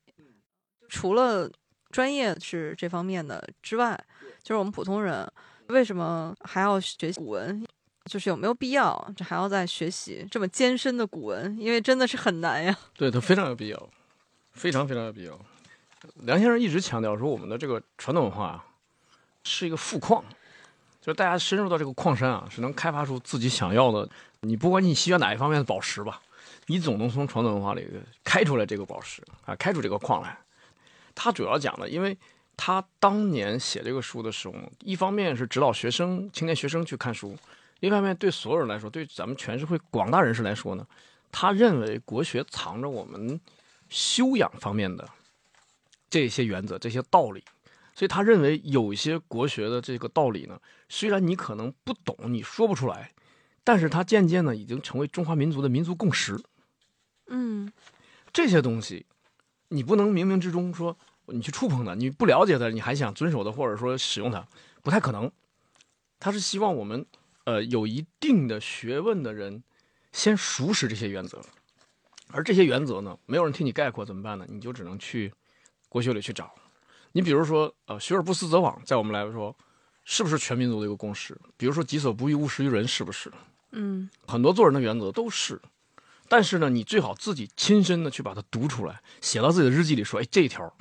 [0.90, 1.48] 除了
[1.92, 3.96] 专业是这方面的之外，
[4.42, 5.32] 就是我们普通人
[5.68, 7.64] 为什么还要学习古文？
[8.06, 11.56] 就是有没有必要这还要再学习这么艰深的古文？
[11.60, 12.76] 因为真的是很难呀。
[12.96, 13.90] 对，它非常有必要，
[14.54, 15.40] 非常非常有必要。
[16.16, 18.66] 梁先生一直强调说，我们的这个传统文化啊
[19.44, 20.26] 是一个富矿，
[21.02, 24.08] 就是大家深入到这个矿山啊，是能开发出自己想要的。
[24.42, 26.22] 你不管你需要哪一方面的宝石吧，
[26.68, 27.88] 你总能从传统文化里
[28.24, 30.38] 开出来这个宝石啊，开出这个矿来。
[31.14, 32.18] 他主要讲的，因为
[32.56, 37.36] 他当年写这个书的时候，一方面是指导学生、青年学生去看书，
[37.80, 40.86] 一方面，对所有人来说，对咱们全社会广大人士来说呢，
[41.32, 43.40] 他认为国学藏着我们
[43.90, 45.10] 修养方面的
[46.10, 47.44] 这些原则、这些道理，
[47.94, 53.12] 所以他认为有一些国学的这个道理呢，虽然你可能不懂，你说不出来，
[53.64, 56.42] 但是它渐渐呢已经成为中华民族的民族共识。
[57.28, 57.72] 嗯
[58.34, 59.06] 这些东西，
[59.68, 64.48] 你不能冥冥之中说你去触碰它，你不了解它，你还想遵守它或者说使用它，
[64.82, 65.32] 不太可能。
[66.20, 67.06] 他是希望我们，
[67.46, 69.64] 呃，有一定的学问的人，
[70.12, 71.42] 先熟识这些原则，
[72.30, 74.46] 而这些原则呢，没有人替你概括怎么办呢？
[74.48, 75.34] 你就只能去
[75.90, 76.54] 国学里去找。
[77.14, 79.56] 你比如说，呃，学而不思则罔，在我们来说，
[80.04, 81.38] 是不是全民族的一个共识？
[81.58, 83.32] 比如说“己所不欲，勿施于人”，是不是？
[83.72, 85.62] 嗯很多做人的原则都是，
[86.28, 90.74] 但是呢，你最好自己亲身的去把它读出来，写到自己的日记里，说，哎，这一条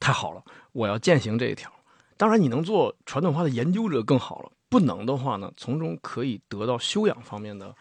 [0.00, 0.42] 太好了，
[0.72, 1.72] 我要践行这一条。
[2.16, 7.74] 当然，你能做传统文化的研究者更好了，不能的话呢，从中可以得到修养方面的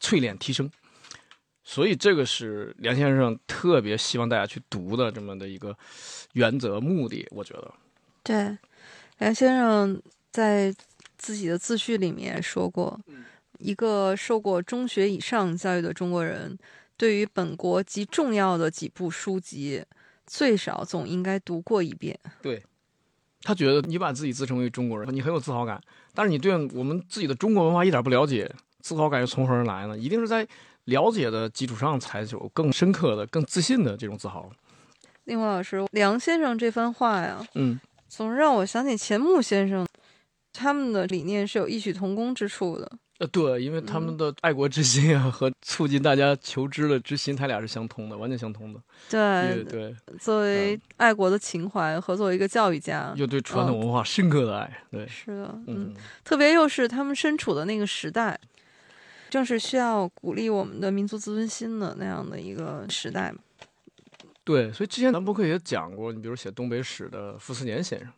[0.00, 0.70] 淬炼提升。
[1.72, 5.72] 所以，这个是梁先生特别希望大家去读的这么的一个
[6.32, 7.72] 原则目的，我觉得。
[8.24, 8.58] 对，
[9.18, 10.02] 梁先生
[10.32, 10.74] 在
[11.16, 12.98] 自己的自序里面说过，
[13.60, 16.58] 一个受过中学以上教育的中国人，
[16.96, 19.84] 对于本国极重要的几部书籍，
[20.26, 22.18] 最少总应该读过一遍。
[22.42, 22.60] 对
[23.42, 25.80] 他觉得你把自己自称为中国人，你很有自豪感，
[26.14, 29.96] 但是你对我们自己的中国文化一点不了解，自豪感又从何而来呢？
[29.96, 30.44] 一定是在
[30.84, 34.50] 了解的基础上，才有更深刻的、更自信的这种自豪。
[35.24, 39.86] 另外，老师梁先生这番话呀，嗯，总是让我想起钱穆先生，
[40.52, 42.90] 他们的理念是有异曲同工之处的。
[43.18, 48.80] 呃，对，因为他们的爱国之心啊，和促进大家求知的之心，他俩是相通的，完全相通的。
[49.10, 54.82] 对对，对，作为爱国的情怀和作为一个教育家，又对传统文化深刻的爱。
[54.90, 58.40] 对，是的，嗯，嗯，特别又是他们身处的那个时代，
[59.30, 63.32] 正是需要鼓励我们的民族自尊心的那样的一个时代。
[64.42, 68.08] 对，所以之前咱博客也讲过，你比如写东北史的傅斯年先生，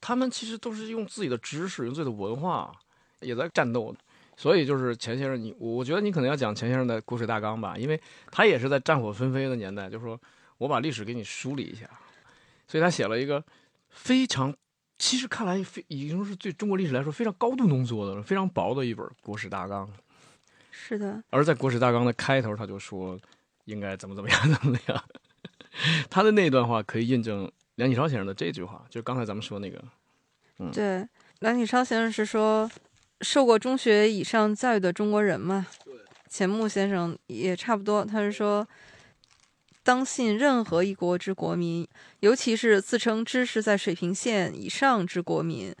[0.00, 2.72] 他们其实都是用自己的知识、用自己的文化，
[3.20, 3.94] 也在战斗。
[4.34, 10.18] 所以就是钱先生，你我觉得你可能要讲钱先生的国史大纲吧，因为他也是在战火纷飞的年代，就是说
[10.56, 11.88] 我把历史给你梳理一下，
[12.66, 13.44] 所以他写了一个
[13.90, 14.52] 非常，
[14.96, 19.88] 其实看来非已经是对中国历史来说非常高度浓缩的，非常薄的一本国史大纲。
[20.84, 23.16] 是的，而在国史大纲的开头，他就说
[23.66, 25.04] 应该怎么怎么样， 怎么样。
[26.10, 29.82] 他的那段话可以印证梁启超先生的这句话，就是刚才咱们说那个，
[30.58, 31.06] 嗯对，
[31.38, 32.68] 梁启超先生是说，
[33.20, 35.66] 受过中学以上教育的中国人嘛。
[36.28, 38.66] 钱穆先生也差不多，他是说，
[39.82, 41.86] 当信任何一国之国民，
[42.20, 45.74] 尤其是自称知识在水平线以上之国民，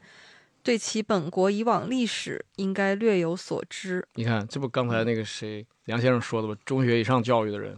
[0.62, 4.06] 对其本国以往历史应该略有所知。
[4.14, 6.56] 你看，这不刚才那个谁梁先生说的吗？
[6.64, 7.76] 中学以上教育的人，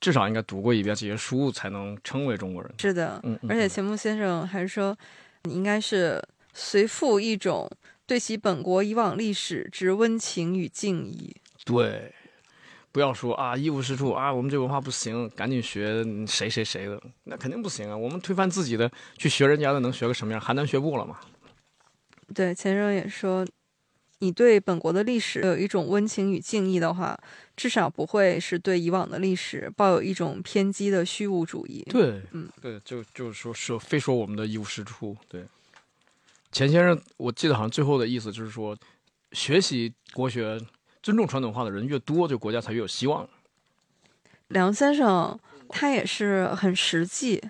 [0.00, 2.70] 至少应该读过一遍这些书，才能称为中国人。
[2.78, 4.96] 是的，嗯，嗯而且钱穆先生还说，
[5.44, 7.70] 你应该是随附一种
[8.06, 11.34] 对其本国以往历史之温情与敬意。
[11.64, 12.12] 对，
[12.92, 17.96] 不要说啊一无是处啊，我们这文化不行，赶紧学谁谁谁的，那肯定不行啊！
[17.96, 20.40] 我们推翻自己的，去学人家的，能学个什么样？
[20.40, 21.18] 邯郸学步了嘛？
[22.32, 23.46] 对，钱生也说，
[24.20, 27.18] 你对本国的历史有一种温情与敬意的话，
[27.56, 31.84] 至少不会是对以往的历史抱有一种偏激的虚无主义。
[31.90, 35.16] 对，嗯，对，就就是说说非说我们的一无是处。
[35.28, 35.44] 对，
[36.52, 38.76] 钱先生，我记得好像最后的意思就是说，
[39.32, 40.60] 学习国学、
[41.02, 43.28] 尊重传统文化的人越多，这国家才越有希望。
[44.48, 47.42] 梁先生他也是很实际，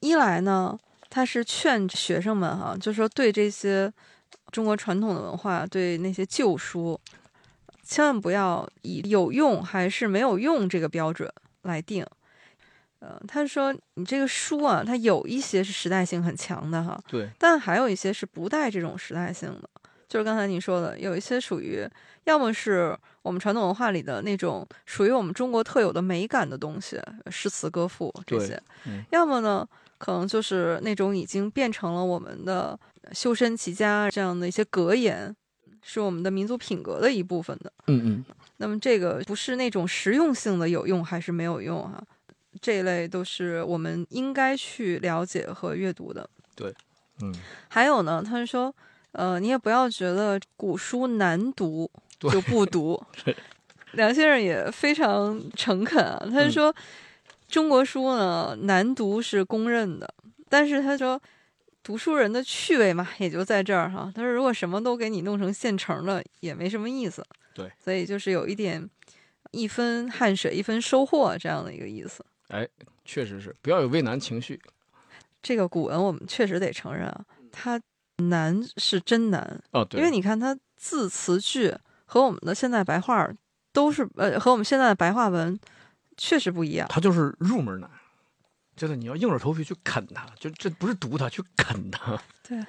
[0.00, 0.78] 一来呢，
[1.08, 3.92] 他是劝学生们哈，就是说对这些
[4.50, 7.00] 中国传统的文化，对那些旧书，
[7.82, 11.30] 千万不要以有用还是没有用这个标准
[11.62, 12.06] 来定。
[12.98, 19.68] 呃，他说你这个书啊，它有一些是时代性很强的哈，对，但还有一些是不带这种时代性的，
[20.08, 21.86] 就是刚才你说的，有一些属于
[22.24, 26.98] 要么是我们传统文化里的那种属于我们中国特有的美感的东西，
[27.30, 29.04] 诗词歌赋这些，嗯。
[29.10, 32.78] 要么呢，可能就是那种已经变成了我们的
[33.12, 35.34] 修身齐家这样的一些格言，
[35.82, 37.72] 是我们的民族品格的一部分的。
[37.86, 38.24] 嗯嗯，
[38.58, 42.02] 那么这个不是那种实用性的有用还是没有用啊？
[42.60, 46.28] 这一类都是我们应该去了解和阅读的。
[46.54, 46.74] 对
[47.22, 47.34] 嗯，
[47.68, 48.74] 还有呢，他是说，
[49.12, 53.02] 呃，你也不要觉得古书难读就不读。
[53.92, 56.74] 梁先生也非常诚恳啊，他是说，
[57.48, 60.14] 中国书呢难读是公认的，
[60.48, 61.20] 但是他说，
[61.82, 64.10] 读书人的趣味嘛，也就在这儿哈。
[64.14, 67.24] 他说，如果什么都给你弄成现成的，也没什么意思。
[67.54, 68.88] 对，所以就是有一点
[69.52, 72.24] 一分汗水一分收获这样的一个意思。
[72.48, 72.68] 哎，
[73.04, 74.60] 确实是，不要有畏难情绪。
[75.42, 77.80] 这个古文我们确实得承认啊，它
[78.16, 81.72] 难是真难哦，对，因为你看它字词句
[82.04, 83.30] 和我们的现代白话
[83.72, 85.58] 都是呃和我们现在的白话文
[86.16, 86.86] 确实不一样。
[86.88, 87.90] 它就是入门难，
[88.76, 92.18] 真的你要硬着头皮去啃它，就这不是读它，去啃它。
[92.46, 92.64] 对，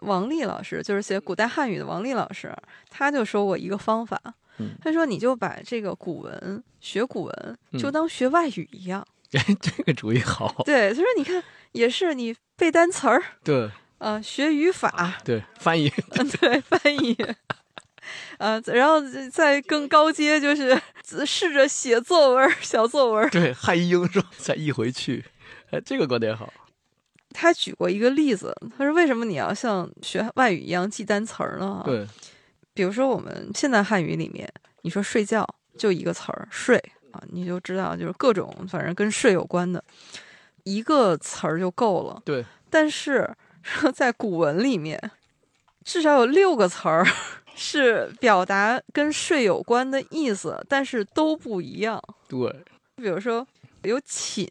[0.00, 2.54] 王丽老师就是写古代汉语的王丽老师，
[2.90, 4.20] 他就说过一个方法，
[4.58, 9.06] 嗯他说你就把这个古文学古文就嗯当学外语一样。
[9.32, 10.62] 哎， 这个主意好。
[10.64, 13.22] 对，他说你看也是你背单词儿。
[13.42, 17.16] 对呃，学语法，对，翻译嗯，对，翻译，
[18.38, 20.80] 呃，然后再更高阶，就是
[21.26, 23.30] 试着写作文儿，小作文儿。
[23.30, 24.28] 对汉译英是吧？
[24.38, 25.24] 再译回去，
[25.70, 26.52] 哎，这个观点好。
[27.34, 32.06] 他举过一个例子，他说为什么你要像学外语一样记单词儿呢？，对，
[32.74, 34.46] 比如说我们现代汉语里面，
[34.82, 35.48] 你说睡觉
[35.78, 36.76] 就一个词儿睡
[37.10, 39.82] 啊，你就知道就是各种反正跟睡有关的
[40.64, 42.20] 一个词儿就够了。
[42.22, 45.00] 对，但是说在古文里面，
[45.82, 47.06] 至少有六个词儿
[47.54, 52.02] 是表达跟睡有关的意思，但是都不一样。
[52.28, 52.50] 对，
[52.96, 53.46] 比如说
[53.82, 54.46] 有寝，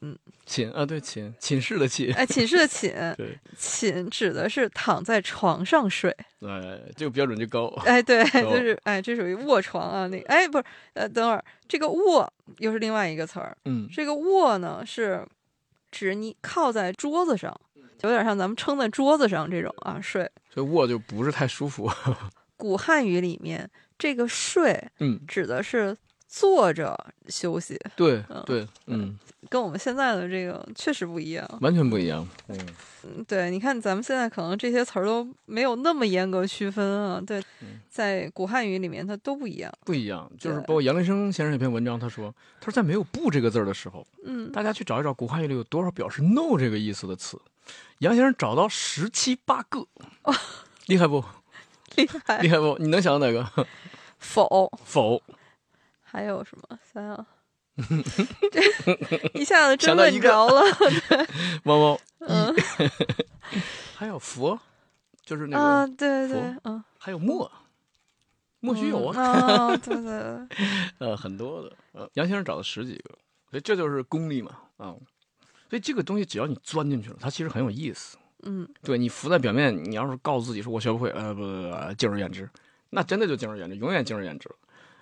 [0.46, 2.14] 寝啊，对寝，寝室的寝。
[2.14, 6.16] 哎，寝室的寝， 对，寝指的是躺在床上睡。
[6.40, 7.68] 对，这个标准就高。
[7.86, 10.08] 哎，对，哦就是哎，这属于卧床啊。
[10.08, 13.56] 那个哎，不是，呃，等会儿这个卧又是另外一个词儿。
[13.66, 15.26] 嗯，这个卧呢是
[15.92, 17.56] 指你靠在桌子上，
[18.02, 20.30] 有点像咱们撑在桌子上这种啊睡。
[20.54, 21.90] 这卧就不是太舒服。
[22.62, 25.98] 古汉语里面，这个睡嗯，指的是
[26.28, 26.96] 坐着
[27.28, 29.18] 休息，对嗯对，嗯，
[29.50, 31.44] 跟我们现在的这个确实不一样。
[31.60, 32.28] 完全不一样。
[32.50, 32.58] 嗯，
[33.04, 37.20] 嗯对，你看咱们现在可能这些词儿都没有那么严格区分啊。
[37.26, 39.74] 对嗯，在古汉语里面它都不一样。
[39.84, 40.32] 不一样。
[40.38, 47.42] 就是包括杨林生先生有篇文章，他说，他说在没有“不”这个字儿的时候，嗯，大家去找一找古汉语里有多少表示 “no” 这个意思的词。
[48.00, 49.88] 杨先生找到十七八个，
[50.86, 51.26] 厉害不？
[51.98, 52.50] 厉害厉。
[52.50, 52.78] 害不？
[52.80, 53.68] 你能想到哪个？
[54.20, 55.22] 否，否？
[56.02, 56.80] 还有什么？
[56.94, 57.26] 想想，
[58.52, 61.28] 这一下子真想到一个问着了。
[61.64, 62.54] 猫猫嗯
[63.96, 64.60] 还有佛，
[65.24, 67.50] 就是那个，啊，对对对，嗯，还有墨，
[68.60, 70.48] 莫须有啊，啊，对对对，
[71.00, 71.76] 呃，很多的。
[71.94, 73.18] 呃，杨先生找了十几个，
[73.50, 74.94] 所以这就是功力嘛，啊、
[75.70, 78.18] 所以这个东西只要你钻进去了，它其实很有意思。
[78.44, 82.50] 嗯，对你浮在表面，你要是告诉自己说我学不会，呃，不不不，呃敬而远之，
[82.90, 84.50] 那真的就敬而远之，永远敬而远之。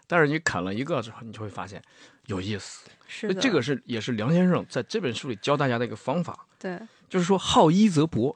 [0.08, 1.82] 但是你啃了一个之后，你就会发现
[2.26, 2.88] 有意思。
[3.08, 8.36] 是的，这个是也是梁先生在这本书里教大家的一个方法，对，就是说好一则博，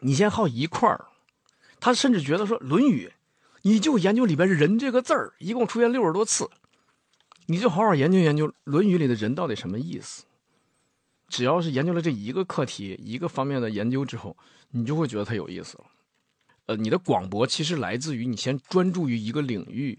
[0.00, 1.06] 你先好一块儿。
[1.78, 3.08] 他甚至觉得说《论语》，
[3.62, 6.48] 你就研究里边“人”这个字儿，一共出现六十多次，
[7.46, 10.24] 你就好好研究研究《论语》里的人到底什么意思。
[11.32, 14.36] 只要是研究了这一个课题、一个方面的研究之后，
[14.70, 15.84] 你就会觉得它有意思了。
[16.66, 19.98] 呃，你的广博其实来自于你先专注于一个领域。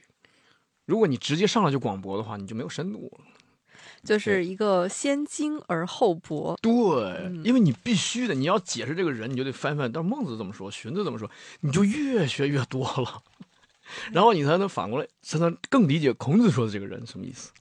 [0.85, 3.25] 如果你直接上来就广博的话，你就没有深度了。
[4.03, 6.55] 就是一个先精而后博。
[6.61, 11.27] 对，嗯因为你必须的，你要解释这个人，你就得翻翻，但是孟子怎么说，荀子怎么说，
[11.61, 13.23] 你就越学越多了，
[14.13, 17.51] 然后你才能反过来，才能更理解孔子说的这个人什么意思。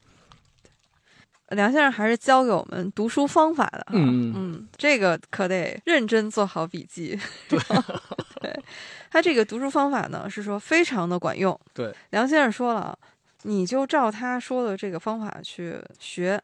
[1.55, 7.19] 梁先生还是教给我们读书方法的，嗯嗯，这个可得认真做好笔记。
[7.49, 7.59] 对，
[8.41, 8.65] 对，
[9.11, 11.59] 他这个读书方法呢是说非常的管用。
[11.75, 12.99] 对，梁先生说了，
[13.43, 16.41] 你就照他说的这个方法去学，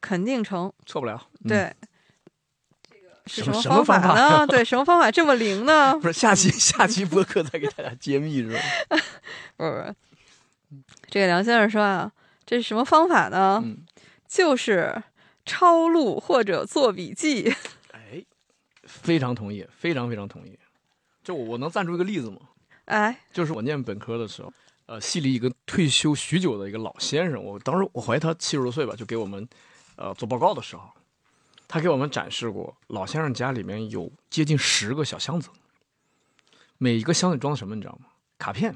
[0.00, 0.72] 肯定成。
[0.86, 1.20] 错不了。
[1.44, 1.74] 嗯，对，
[2.90, 4.46] 这个是什么么方法呢？
[4.46, 5.96] 对，什么方法这么灵呢？
[6.00, 8.58] 不是下期下期播客再给大家揭秘是吧？
[9.56, 9.94] 不是不是，
[11.08, 12.10] 这个梁先生说啊，
[12.44, 13.62] 这是什么方法呢？
[13.64, 13.78] 嗯，
[14.34, 15.00] 就是
[15.46, 17.54] 抄录或者做笔记。
[17.94, 18.24] 哎，
[18.82, 20.58] 非常同意，非常非常同意。
[21.22, 22.38] 就我我能赞助一个例子吗？
[22.86, 24.52] 哎，就是我念本科的时候，
[24.86, 29.48] 呃，系里一个退休许久的一个老先生，我当时我怀疑他七十多岁吧，就给我们
[29.94, 30.90] 呃做报告的时候，
[31.68, 35.48] 他给我们展示过老先生家里面有接近十个小箱子，
[36.76, 38.08] 每一个箱子装的什么你知道吗？
[38.36, 38.74] 卡片。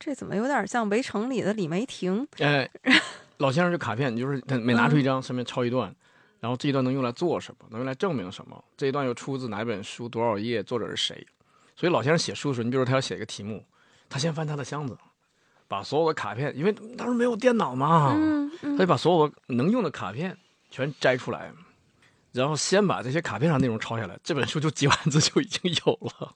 [0.00, 2.26] 这怎么有点像《围城》里的李梅婷？
[2.38, 2.68] 哎，
[3.38, 5.94] 老先生就卡片，你就是他每拿出一张，上面抄一段，
[6.40, 11.26] 然后这一段能用来做什么，能用来证明什么，这一段又出自哪本书，多少页，作者是谁。
[11.74, 13.64] 所以老先生写书的时候，你比如说他要写一个题目，
[14.08, 14.96] 他先翻他的箱子，
[15.66, 20.36] 把所有的卡片，因为当时没有电脑嘛，嗯嗯他就把所有的能用的卡片
[20.70, 21.50] 全摘出来，
[22.32, 26.34] 然后先把这些卡片上内容抄下来，这本书就几万字就已经有了。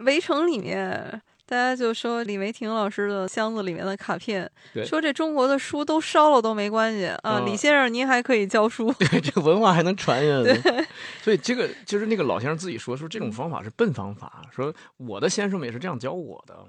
[0.00, 8.90] 围城里面，大家就说李梅婷老师的箱子里面的卡片对，说这中国的书都烧了都没关系啊，嗯李先生您还可以教书。
[8.98, 10.86] 对，这个文化还能传下来。
[11.22, 16.64] 所以这个就是那个老先生自己说，说这种方法是笨方法，说我的先生们也是这样教我的。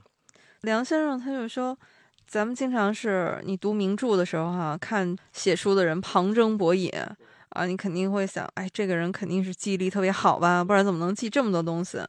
[0.62, 1.78] 梁先生他就说，
[2.28, 6.92] 咱们经常是你读名著的时候哈、看写书的人旁征博引
[7.50, 12.00] 啊，你肯定会想，哎，这个人肯定是记忆力特别好吧，不然怎么能记这么多东西？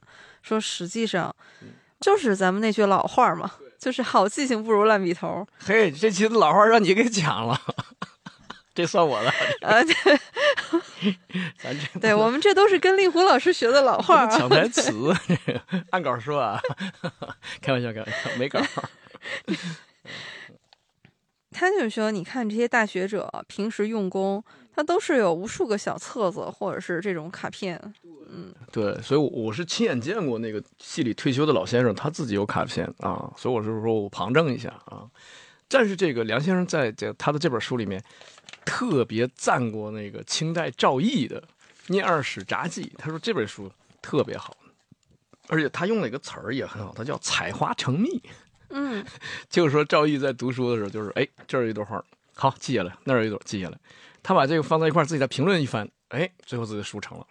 [0.42, 1.34] 说实际上，
[2.00, 5.46] 就是咱们那句老话嘛，就是好记性不如烂笔头。
[5.58, 7.58] 嘿，这期的老话让你给讲了，
[8.74, 9.30] 这算我的。
[9.66, 11.14] 啊，对，
[11.58, 14.26] 咱这对我们这都是跟令狐老师学的老话啊。
[14.26, 14.92] 抢台词，
[15.26, 16.60] 这个按稿说啊，
[17.62, 18.60] 开玩笑，开玩笑，没稿。
[21.50, 24.44] 他就是说，你看这些大学者平时用功，
[24.76, 27.80] 他都是有无数个小册子或者是这种卡片。
[28.28, 35.08] 嗯对，所以我我是亲眼见过那个戏里退休的老先生，他自己有卡片啊，所以我是说我旁证一下啊。
[35.66, 38.02] 但是这个梁先生在这他的这本书里面
[38.66, 41.40] 特别赞过那个清代赵翼的
[41.86, 43.70] 《聂二史札记》，他说这本书
[44.02, 44.54] 特别好，
[45.48, 48.20] 而且他用了一个词儿也很好，他叫“采花成蜜”。
[48.70, 49.02] 嗯，
[49.48, 52.04] 就是说赵翼在读书的时候，就是哎这儿有一朵花，
[52.34, 53.78] 好记下来，那儿有一朵记下来，
[54.26, 57.24] 他把这个放在一块儿，自己再评论一番，哎，最后自己的书成了。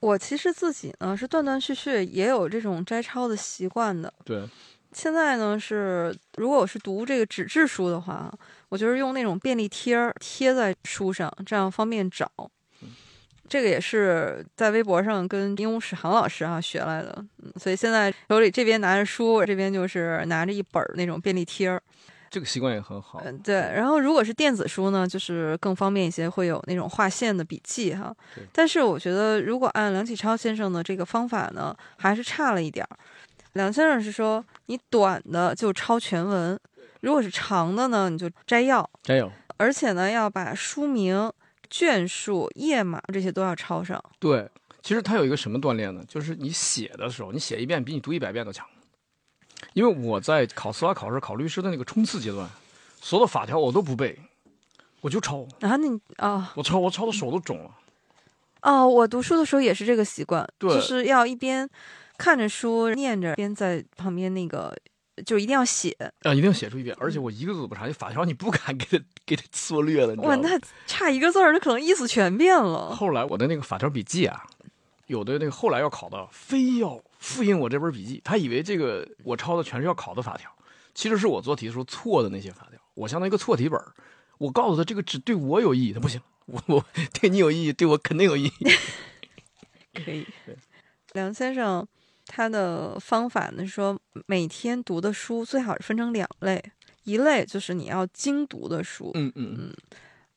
[0.00, 4.12] 我其实自己呢是断断续续也有这种摘抄的习惯的。
[4.24, 4.42] 对，
[4.92, 8.36] 现在呢是，如果我是读这个纸质书的话，
[8.68, 12.28] 我就是用那种便利贴儿贴在书上，这样方便找。
[13.48, 21.80] 这个也是在微博上跟鹦鹉史航老师啊学来的，嗯，所以现在手里这边拿着书，这边就是拿着一本那种便利贴儿，
[22.30, 23.20] 这个习惯也很好。
[23.24, 23.54] 嗯，对。
[23.54, 28.14] 然后如果是电子书呢，就是更方便一些，会有那种划线的笔记哈。
[28.52, 32.98] 但是我觉得，如果按梁启超先生的这个方法呢，还是差了一点儿。
[33.54, 36.58] 梁先生是说，你短的就抄全文，
[37.00, 39.32] 如果是长的呢，你就摘要，摘要。
[39.56, 41.32] 而且呢，要把书名、
[41.70, 44.02] 卷数、页码这些都要抄上。
[44.18, 44.46] 对，
[44.82, 46.02] 其实它有一个什么锻炼呢？
[46.06, 48.66] 就是你写的时候，你写一遍比你读一百遍都强。
[49.74, 52.48] 因为我在考司法考试、考律师的那个冲刺阶段，
[53.00, 54.18] 所有的法条我都不背，
[55.00, 57.70] 我就抄，然后你啊我抄，我抄的手都肿了。
[58.62, 61.68] 哦，我读书的时候也是这个习惯，就是要一边
[62.18, 64.76] 看着书念着，边在旁边那个，
[65.24, 65.96] 就一定要写。
[66.22, 67.86] 啊，一定要写出一遍，而且我一个字都不差。
[67.86, 72.94] 这法条你不敢 给它给它缩略了，你哇，那差一个字儿，那可能意思全变了。
[72.94, 74.44] 后来我的那个法条笔记啊，
[75.06, 80.48] 有的那个后来要考的，非要复印我这本笔记，他以为这个我抄的全是要考的法条，
[80.94, 83.92] 其实是我做题的时候错的那些法条，我相当于一个错题本儿
[84.38, 86.84] 我告诉他这个只对我有意义，他不行，我我
[87.20, 88.70] 对你有意义，对我肯定有意义。
[90.04, 90.24] 可以。
[91.14, 91.84] 梁先生
[92.26, 96.62] 他的方法呢，是说每天读的书最好是分成两类，
[97.02, 99.74] 一类就是你要精读的书，嗯嗯嗯，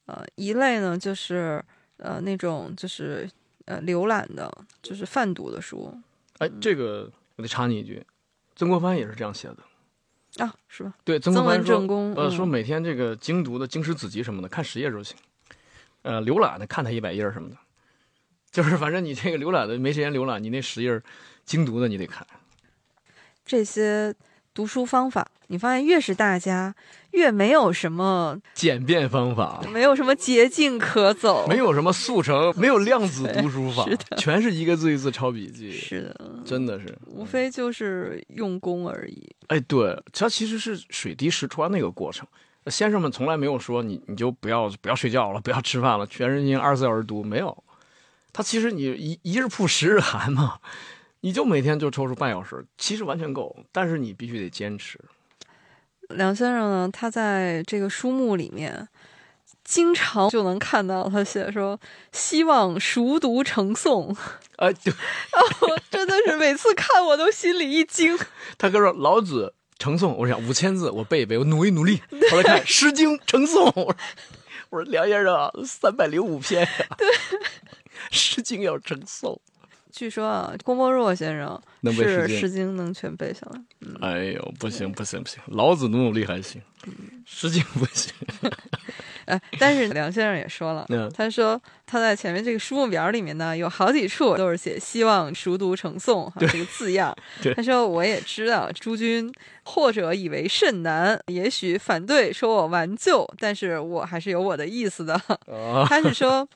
[0.08, 1.64] 呃，一类呢就是
[1.98, 3.30] 呃那种就是
[3.66, 5.94] 呃浏览的，就是泛读的书
[6.40, 8.06] 哎，这个我得插你一句，
[8.56, 10.44] 曾国藩也是这样写的。
[10.44, 10.94] 啊，是吧？
[11.04, 15.18] 对，曾国藩说正公，呃，嗯说每天这个精读的经史子集什么的，看十页就行。
[16.02, 17.58] 呃，浏览的看它一百页什么的，
[18.52, 21.02] 就是反正你这个浏览的没时间浏览，你那十页
[21.44, 22.26] 精读的你得看。
[23.44, 24.16] 这些
[24.60, 26.76] 读书方法，你发现越是大家，
[27.12, 36.94] 越没有什么简便方法，没有什么捷径可走，没有什么速成，没有量子读书法是的，全是一个字一字抄笔记，是的，真的是。
[37.06, 39.34] 无非就是用功而已。
[39.48, 42.28] 哎，对，它其实是水滴石穿的一个过程。
[42.68, 47.64] 先生们从来没有说你你就不要不要睡觉了，不要吃饭了，全身心二十四小时读，没有。
[48.34, 50.60] 他其实你一一日曝十日寒嘛，
[51.22, 55.00] 你就每天就抽出半小时，其实完全够，但是你必须得坚持。
[56.10, 58.88] 梁先生呢，他在这个书目里面，
[59.64, 61.80] 经常就能看到他写说
[62.12, 64.18] 希望熟读成诵，
[64.56, 64.92] 哎，对，
[65.62, 68.18] 我真的是每次看我都心里一惊。
[68.58, 72.02] 他跟说老子成诵，我想五千字我背一背，我努一努力。
[72.32, 73.98] 后来看《诗经》成诵，我说
[74.72, 77.08] 我说梁先生啊，三百零五篇呀、对，
[78.10, 79.38] 《诗经》要成诵。
[79.92, 81.60] 据说啊，郭沫若先生
[81.94, 83.62] 是《诗经》能全背下来。
[84.02, 86.62] 哎呦，不行不行不行，老子努努力还行，
[87.26, 88.14] 诗经不行。
[89.26, 97.16] 哎，但是梁先生也说了，嗯他说他在前面这个书目表里面呢，有好几处都是写希望熟读成诵哈这个字样。
[97.56, 99.32] 他说我也知道诸君
[99.64, 105.14] 或者以为甚难，也许反对说我顽旧，但是我还是有我的意思的。
[105.14, 106.48] 啊，他是说。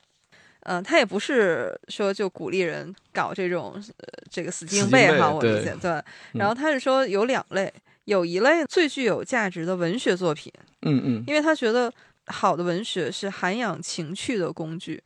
[0.64, 6.02] 呃，他也不是说就鼓励人搞这种呃这个死记硬死记硬背哈，我理解对。
[6.32, 7.72] 然后他是说有两类，
[8.04, 10.52] 有一类最具有价值的文学作品，
[10.82, 11.92] 嗯嗯，因为他觉得
[12.26, 15.02] 好的文学是涵养情趣的工具。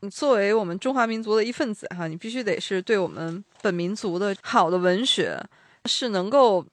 [0.00, 5.40] 你作为我们中华民族的一份子哈，你必须得是对我们本民族的好的文学
[5.84, 6.64] 是能够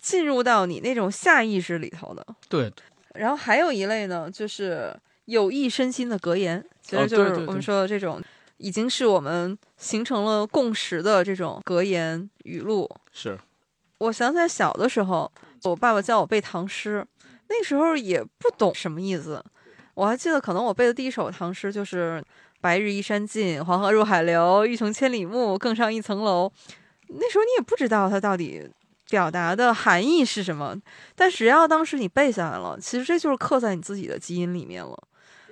[0.00, 2.26] 进入到你那种下意识里头的。
[2.48, 2.72] 对，
[3.14, 4.94] 然后还有一类呢，就是
[5.26, 8.18] 有益身心的格言，其哦实就是我们说的这种，
[8.56, 12.88] 已经是我们形成了共识的这种格言语录。
[13.12, 13.38] 是，
[13.98, 15.30] 我想起来小的时候，
[15.64, 17.06] 我爸爸教我背唐诗，
[17.48, 19.44] 那时候也不懂什么意思。
[19.92, 22.24] 我还记得，可能我背的第一首唐诗就是
[22.62, 26.50] “白日依山尽，黄河入海流，欲穷千里目，更上一层楼”。
[27.10, 28.66] 那时候你也不知道它到底
[29.10, 30.76] 表达的含义是什么，
[31.14, 34.96] 但只要当时你背下来了，其实这就是刻在你自己的基因里面了。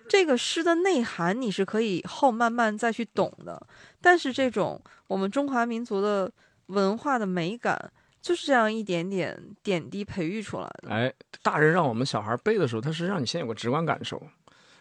[0.08, 3.60] 这个诗的内涵你是可以以后慢慢再去懂的，
[4.00, 6.30] 但是这种我们中华民族的
[6.66, 10.90] 文化的美感，就是这样一点点点滴培育出来的。
[10.90, 14.22] 哎，大人让我们小孩背的时候，他是让你先有个直观感受。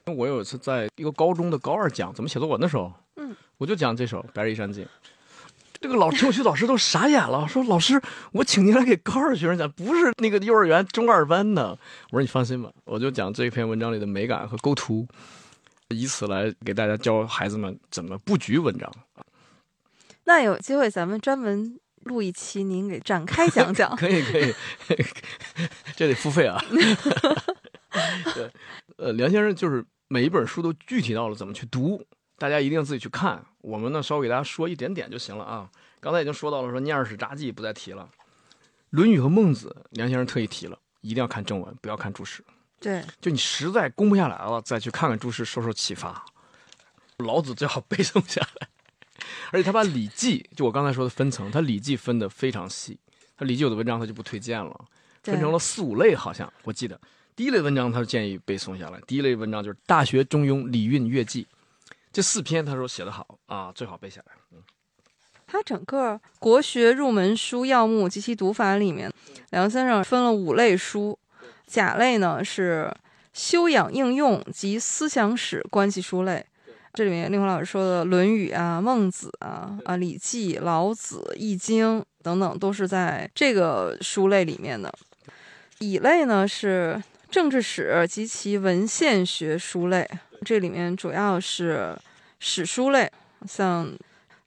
[0.06, 4.86] 我有一次在一个高中的高二讲怎么写作文的时候，嗯，我就讲这首《白日依山尽》。
[5.86, 11.78] 这个老中学老师都傻眼了，说：“老师，我请您来给高二学生讲，不是那个幼儿园中二班的。”
[12.10, 15.08] 我说：“你放心吧，我就讲这篇文章里的美感和构图，
[15.90, 18.92] 以此来给大家教孩子们怎么布局文章。
[20.24, 23.96] 那有机会咱们专门录一期，您给展开讲讲。
[23.96, 24.52] 可 以可以，
[25.96, 26.60] 这得付费啊。
[28.34, 28.50] 对，
[28.98, 32.04] 呃，梁先生就是每一本书都具体到了怎么去读，
[32.38, 33.44] 大家一定要自己去看。
[33.62, 35.70] 我们呢稍微给大家说一点点就行了啊。
[36.00, 38.08] 刚才已经说到了，说《念二史札记》不再提了，
[38.92, 42.44] 《论语》和《孟子》，梁先生特意提了，一定要看正文，不要看注释。
[42.80, 46.24] 对，就你实在攻不下来了，再去看看注释，受受启发。
[47.18, 48.68] 老子最好背诵下来，
[49.52, 53.00] 而且他把《礼记》，就我刚才说的分层，他《礼记》分的非常细。
[53.38, 54.86] 他《礼记》有的文章他就不推荐了，
[55.24, 57.00] 分成了四五类，好像我记得。
[57.36, 61.44] 第一类文章他建议背诵下来，第一类文章就是《大学》《中庸》《礼运》《乐记》
[62.16, 64.32] 这四篇，他说写得好啊，最好背下来。
[64.54, 64.64] 嗯，
[65.46, 69.12] 它整个国学入门书要目及其读法里面，
[69.50, 71.20] 梁先生分了五类书，
[71.68, 72.90] 甲类呢是
[73.34, 76.46] 修养应用及思想史关系书类。
[76.94, 84.90] 这里面令狐老师说的《论语》啊、《孟子》啊、啊《礼记》、《老子》、《易经》等等，都是在这个书类里面的。
[85.80, 90.10] 乙类呢是政治史及其文献学书类，
[90.44, 91.98] 这里面主要是
[92.40, 93.12] 史书类，
[93.48, 93.88] 像《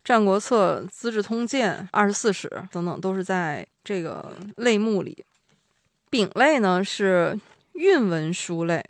[0.04, 5.24] 战国策》《资治通鉴》《二十四史》等等，都是在这个类目里。
[6.10, 7.38] 丙类呢是
[7.72, 8.84] 韵文书类，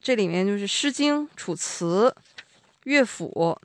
[0.00, 2.14] 这里面就是《诗经》《楚辞》。
[2.84, 3.56] 乐府，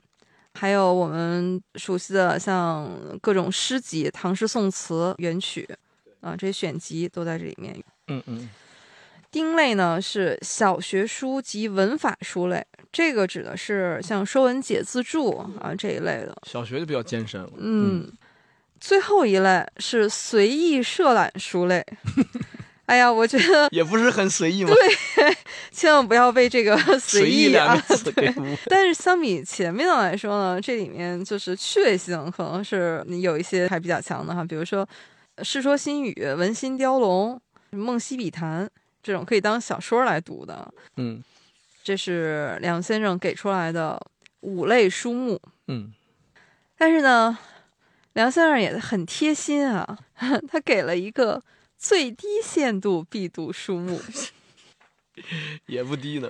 [0.54, 2.88] 还有我们熟悉的像
[3.20, 5.68] 各种诗集、唐诗宋词、元曲
[6.20, 7.76] 啊，这些选集都在这里面。
[8.06, 8.48] 嗯嗯。
[9.30, 16.34] 丁类呢是小学书及文法书类，这个指的是像《说文解字注》啊这一类的。
[16.46, 17.50] 小学就比较艰深了。
[17.58, 18.10] 嗯，
[18.80, 21.84] 最后一类是随意涉览书类。
[22.86, 24.70] 哎呀，我觉得也不是很随意嘛。
[24.70, 25.36] 对，
[25.70, 27.74] 千万不要被这个随意啊。
[27.74, 28.56] 两个词给污。
[28.64, 34.88] 但是相比前面的来说呢，这里面就是趣味性可能是有一些还比较强的哈，比如说
[35.44, 37.38] 《世说新语》《文心雕龙》
[37.78, 38.64] 《梦溪笔谈》
[39.08, 40.70] 这种可以当小说来读的。
[40.98, 41.24] 嗯，
[41.82, 43.98] 这是梁先生给出来的
[44.40, 45.40] 五类书目。
[45.66, 45.90] 嗯，
[46.76, 47.38] 但是呢，
[48.12, 49.98] 梁先生也很贴心啊，
[50.46, 51.42] 他给了一个。
[51.80, 54.00] 最低限度必读书目，
[55.66, 56.28] 也不低呢。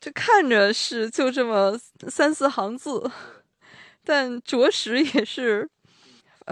[0.00, 3.08] 这看着是就这么三四行字，
[4.04, 5.70] 但着实也是。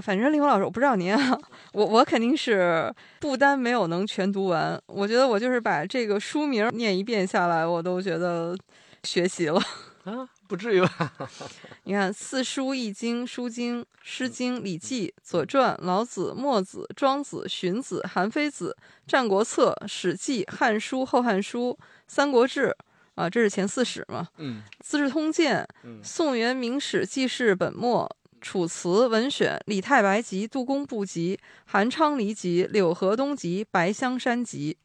[0.01, 1.38] 反正令狐老师，我不知道您啊，
[1.72, 8.57] 我我肯定是不单没有能全读完，我觉得我就是把这个书名念一遍下来，我都觉得
[9.05, 9.61] 学习了。
[10.05, 11.12] 啊，不至于吧？
[11.84, 18.74] 你看，《四书》《易经》《书经》《诗经》《礼记》《左传》《老子》《墨子》《庄子》《荀子》《韩非子》
[19.11, 21.70] 《战国策》《史记》《汉书》《后汉书》
[22.07, 22.68] 《三国志》
[23.16, 24.26] 啊，这是前四史嘛。
[24.38, 28.11] 嗯，《资治通鉴》嗯宋元明史记事本末》
[28.41, 31.36] 《楚辞文选》《李太白集》《杜工部集》
[31.66, 34.76] 《韩昌黎集》《柳河东集》《白香山集》，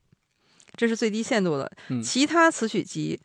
[0.76, 1.72] 这是最低限度的。
[1.90, 3.20] 嗯其他词曲集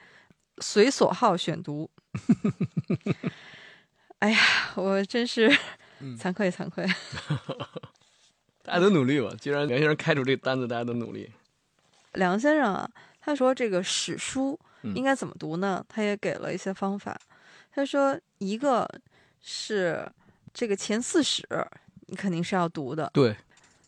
[0.59, 1.91] 随所好选读。
[4.21, 4.39] 哎呀，
[4.75, 5.49] 我真是
[6.01, 6.85] 嗯惭愧惭愧。
[8.63, 9.33] 大家都努力吧。
[9.41, 11.31] 既然梁先生开出这个单子，大家都努力。
[12.15, 15.85] 梁先生啊，他说这个史书嗯应该怎么读呢？
[15.89, 17.19] 他也给了一些方法。
[17.71, 18.89] 他说一个
[19.41, 20.11] 是
[20.59, 21.47] 这个前四史，
[22.09, 23.09] 你肯定是要读的。
[23.15, 23.37] 对，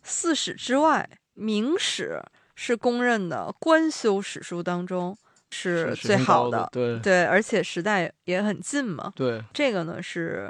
[0.04, 2.22] 四史之外，明史
[2.54, 5.18] 是公认的官修史书当中
[5.50, 6.68] 是最好的。
[6.70, 9.12] 对对，而且时代也很近嘛。
[9.16, 10.48] 对，这个呢是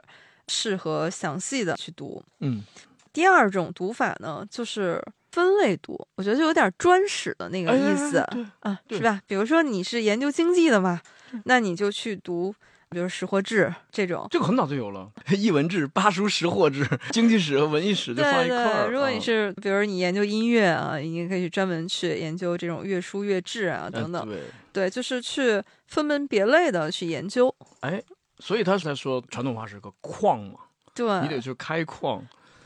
[0.49, 2.23] 适合详细的去读。
[2.41, 2.63] 嗯，
[3.15, 5.03] 第二种读法呢就是
[5.33, 8.19] 分类读，我觉得就有点专史的那个意思
[8.59, 9.23] 啊，是吧？
[9.27, 11.01] 比如说你是研究经济的嘛，
[11.47, 12.55] 那你就去读。
[12.93, 18.91] 比如《识货志》这种，这个很早就有了，《艺文志》《八书识货志》， 经济史和文艺史就放一块儿。
[18.91, 24.29] 如果你是，比如你研究音乐啊，你可以专门去研究这种乐书、乐志啊等等。
[24.29, 24.41] 对，
[24.73, 27.55] 对，就是去分门别类的去研究。
[27.83, 28.03] 哎，
[28.41, 30.59] 所以他才说传统文化是个矿嘛，
[30.93, 32.21] 对，你得去开矿。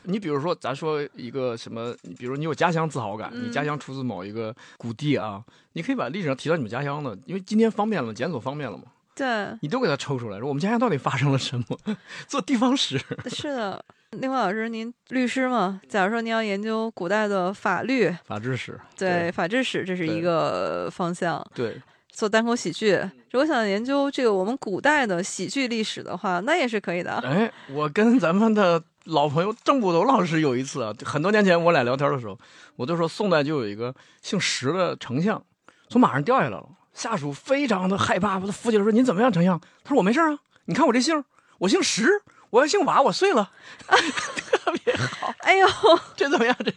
[0.07, 8.85] 你比如说，咱说一个什么，比如你有家乡自豪感，你家乡出自某一个古地啊，你可以把历史上提到你们家乡的，因为今天方便了，检索方便了嘛。
[9.15, 11.97] 对，你都给他抽出来，说我们家乡到底发生了什么？
[12.27, 13.83] 做地方史是的。
[14.11, 15.81] 另外，老师，您律师嘛？
[15.89, 21.45] 假如说您要研究古代的法律、法制史，对法制史，这是一个方向。
[21.53, 22.97] 对，做单口喜剧，
[23.31, 27.15] 如果想研究这个我们古代的喜剧历史的话，那也是可以的。
[27.25, 32.39] 哎，我跟咱们的老朋友郑捕头老师有一次啊，很多年前我俩聊天的时候，
[32.77, 35.43] 我就说宋代就有一个姓石的丞相
[35.89, 36.69] 从马上掉下来了。
[36.95, 41.23] 下属非常的害怕，把他扶起来说：“您怎么样，丞相？”他说：“我没事啊，你看我这姓，
[41.59, 43.51] 我姓石，我要姓瓦，我碎了，
[43.85, 45.67] 特别好。”哎呦，
[46.15, 46.55] 这怎么样？
[46.63, 46.71] 这，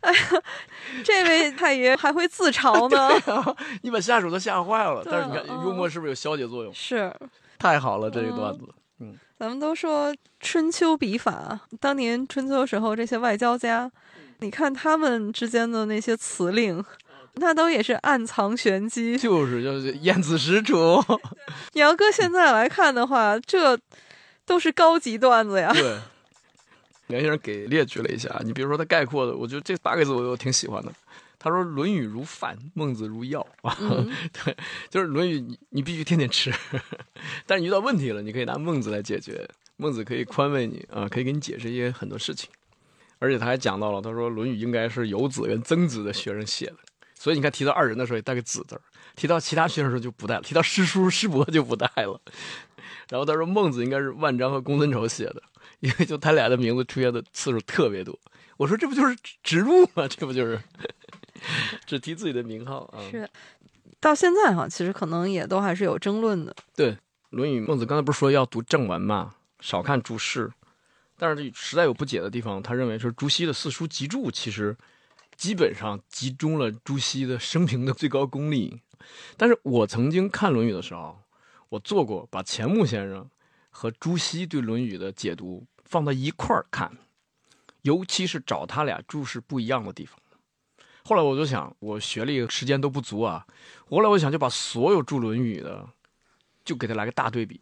[0.00, 0.42] 哎呀，
[1.02, 3.56] 这位太爷还会自嘲呢。
[3.80, 5.02] 你把下属都吓坏了。
[5.04, 6.72] 但是你看，幽默是不是有消解作用？
[6.74, 7.10] 是，
[7.58, 8.68] 太好了，这个段子。
[9.00, 13.90] 嗯，咱们都说春秋笔法，当年春秋时候这些外交家，
[14.40, 16.84] 你看他们之间的那些辞令。
[17.34, 21.02] 那都也是暗藏玄机， 就是就是燕子实处。
[21.72, 23.78] 你要搁现在来看的话，这
[24.46, 25.72] 都是高级段子呀。
[25.72, 25.98] 对，
[27.08, 30.92] 梁先生给列举了一下，你比如说他概括的，我觉得这八个字我我挺喜欢的。
[31.38, 33.76] 他说《论语》如饭，孟子如药啊。
[34.44, 34.56] 对，
[34.88, 36.50] 就是《论语》，你你必须天天吃，
[37.46, 39.46] 但是遇到问题了，你可以拿孟子来解决。
[39.76, 42.48] 孟子可以宽慰你啊，可以给你解释一些很多事情。
[43.18, 46.76] 而且他还讲到了，他说《论语》应该是游子跟曾子的学生写的。
[47.24, 48.80] 所以你看，提到二人的时候也带个子字儿，
[49.16, 52.20] 提到其他学生的时候就不带了， 提到师叔师伯就不带了。
[53.08, 55.42] 然后他说孟子应该是万章和公孙丑写的，
[55.80, 58.14] 因为就他俩的名字出现的次数特别多。
[58.58, 60.06] 我说这不就是植入吗？
[60.14, 60.60] 这不就是
[61.86, 63.00] 只提自己的名号啊？
[63.10, 63.26] 是，
[64.00, 66.54] 到现在哈，其实可能也都还是有争论的。
[66.76, 66.92] 对，
[67.30, 70.52] 《论语》孟子刚才不是说要读正文嘛，少看注释，
[71.16, 74.76] 但是实在有不解的地方，他认为是朱熹的四书集注其实。
[75.36, 78.80] 基本上集中了朱熹的生平的最高功力，
[79.36, 81.18] 但是我曾经看《论语》的时候，
[81.68, 83.28] 我做过把钱穆先生
[83.70, 86.96] 和朱熹对《论语》的解读放到一块儿看，
[87.82, 90.18] 尤其是找他俩注释不一样的地方。
[91.04, 93.46] 后来我就想，我学历时间都不足啊，
[93.90, 95.86] 后来我想就把所有注《论语》的，
[96.64, 97.60] 就给他来个大对比。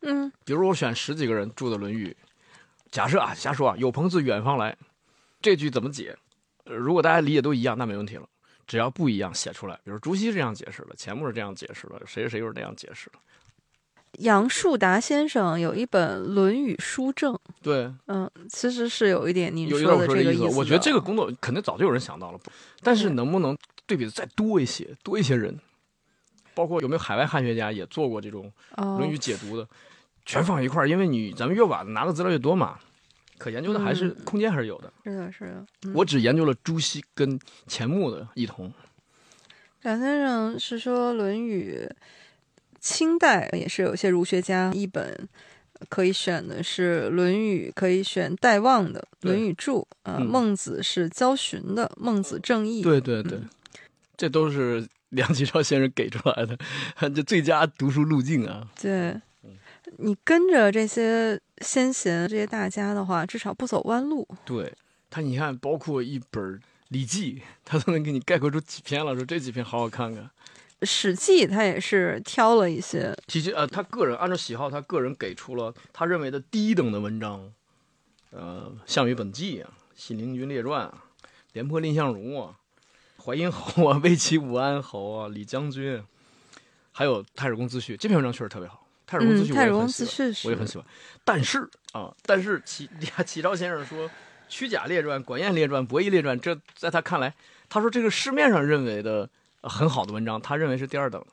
[0.00, 2.16] 嗯，比如我选十几个人注的《论语》，
[2.90, 4.74] 假设啊，瞎说啊，有朋自远方来，
[5.42, 6.16] 这句怎么解？
[6.68, 8.28] 如果大家理解都一样，那没问题了。
[8.66, 9.74] 只要不一样，写出来。
[9.82, 13.18] 比如朱熹是这样解释的，钱穆是这样解释的，谁谁又是那样解释的。
[14.18, 20.56] 杨树达先生有一本《论语书证》，对，嗯，其实是有一点您说的这个意思。
[20.58, 22.38] 我觉得这个工作肯定早就有人想到了，
[22.82, 23.56] 但是能不能
[23.86, 25.58] 对比的再多一些，多一些人，
[26.54, 28.52] 包括有没有海外汉学家也做过这种
[28.98, 29.66] 《论语》解读的，
[30.26, 32.78] 全放一块儿，因为你咱们越晚拿的资料越多嘛。
[33.38, 35.92] 可研究的还是空间还是有的，是的，是的。
[35.94, 38.72] 我只研究了朱熹跟钱穆的异同。
[39.82, 41.88] 梁先生是说《论语》，
[42.80, 45.28] 清代也是有些儒学家一本
[45.88, 50.18] 可以选的是《论语》，可以选戴望的《论语注》啊。
[50.18, 52.80] 孟子是焦循的《孟子正义》。
[52.82, 53.38] 对对对，
[54.16, 56.58] 这都是梁启超先生给出来的，
[57.14, 58.68] 这最佳读书路径啊。
[58.80, 59.20] 对。
[59.96, 64.26] 你跟着这些先贤、这些大家的话，至少不走弯路。
[64.44, 64.72] 对
[65.10, 66.42] 他，你看，包括一本
[66.88, 67.34] 《礼记》，
[67.64, 70.30] 他都能给你概括出几篇了，说这几篇好好看看。
[70.86, 77.52] 《史记》他也是挑了一些，其实呃，他个人按照喜好，他个人给出了他认为的第一等的文章，
[78.30, 81.04] 呃，《项羽本纪》啊，《信陵君列传》啊，
[81.52, 82.54] 《廉颇蔺相如》啊，
[83.24, 85.98] 《淮阴侯》啊，《魏齐武安侯》啊，《李将军》，
[86.92, 88.86] 还有《太史公自序》，这篇文章确实特别好。
[89.08, 90.86] 太史公自序我也很喜欢，我也很喜欢。
[91.24, 92.88] 但是啊，但是启
[93.24, 94.06] 启超先生说，
[94.48, 97.34] 《屈贾列传》《管晏列传》《伯夷列传》，这在他看来，
[97.68, 99.28] 他说这个市面上认为的
[99.62, 101.24] 很好的文章，他认为是第二等。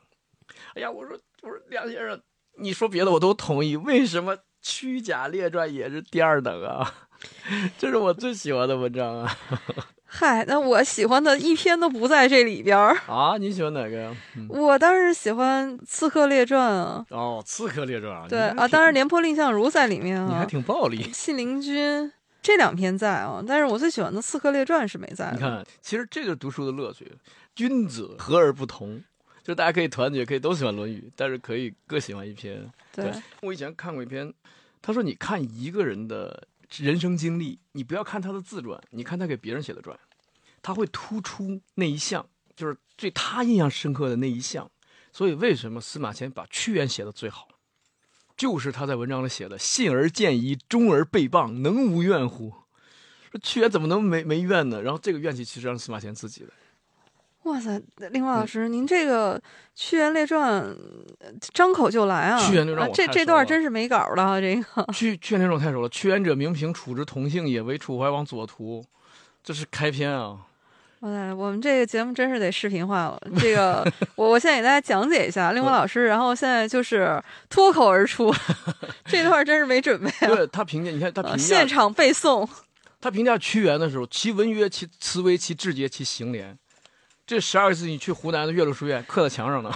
[0.76, 2.22] 哎呀，我说我说梁先生，
[2.58, 6.94] 你说别的我都同意，为什么《屈贾列传》也是第二等啊？
[7.78, 9.38] 这是我最喜欢的文章啊！
[10.18, 12.96] 嗨，那我喜欢的一篇都不在这里边儿。
[13.06, 14.16] 啊，你喜欢哪个呀？
[14.38, 17.06] 嗯、 我当然喜欢《刺客列传》啊。
[17.10, 20.28] 哦，《刺客列传》啊对啊，当然《廉颇蔺相如》在里面啊。
[20.30, 21.04] 你还挺暴力。
[21.12, 22.10] 信陵君
[22.42, 25.32] 这两篇在啊，但是我最喜欢的《刺客列传》是没在。
[25.34, 27.12] 你看，其实这就是读书的乐趣。
[27.54, 29.04] 君子和而不同，
[29.44, 32.66] 就是大家可以团结，可以都喜欢《论语》，但是可以各喜欢一篇。
[32.94, 33.12] 对，
[33.42, 34.34] 我以前看过一篇，
[34.82, 36.48] 他说你看一个人的
[36.78, 39.98] 人生经历，你不要看他的自传，你看他给别人写的传。
[40.66, 44.68] 他会突出那一项，就是对他印象深刻的那一项。
[45.14, 47.48] 所以为什么司马迁把屈原写的最好，
[48.36, 52.52] 就是他在文章里写的“信而见疑，忠而被谤，能无怨乎？”
[53.30, 54.82] 说屈原怎么能没没怨呢？
[54.82, 56.50] 然后这个怨气其实让司马迁自己的。
[57.44, 59.40] 哇塞，林华老师，您这个
[59.76, 60.64] 《屈原列传》
[61.54, 62.40] 张口就来啊！
[62.40, 64.42] 屈原列传，这这段真是没稿了啊！
[64.42, 65.90] 这个屈屈原列传太熟了。
[65.90, 68.84] 屈原者，名平，楚之同姓也，为楚怀王左徒，
[69.44, 70.48] 这是开篇啊。
[71.02, 73.22] 哇塞，我们这个节目真是得视频化了。
[73.38, 73.86] 这个，
[74.16, 78.34] 我我现在给大家讲解一下，令狐老师，然后现在就是脱口而出，
[79.06, 80.10] 这段真是没准备。
[80.22, 82.48] 对他评价，你看他评价现场背诵。
[83.02, 86.58] 他评价屈原的时候，其文约，其辞微，其志节，其行廉。
[87.28, 89.72] 这十二个字，你去湖南的岳麓书院刻在墙上呢。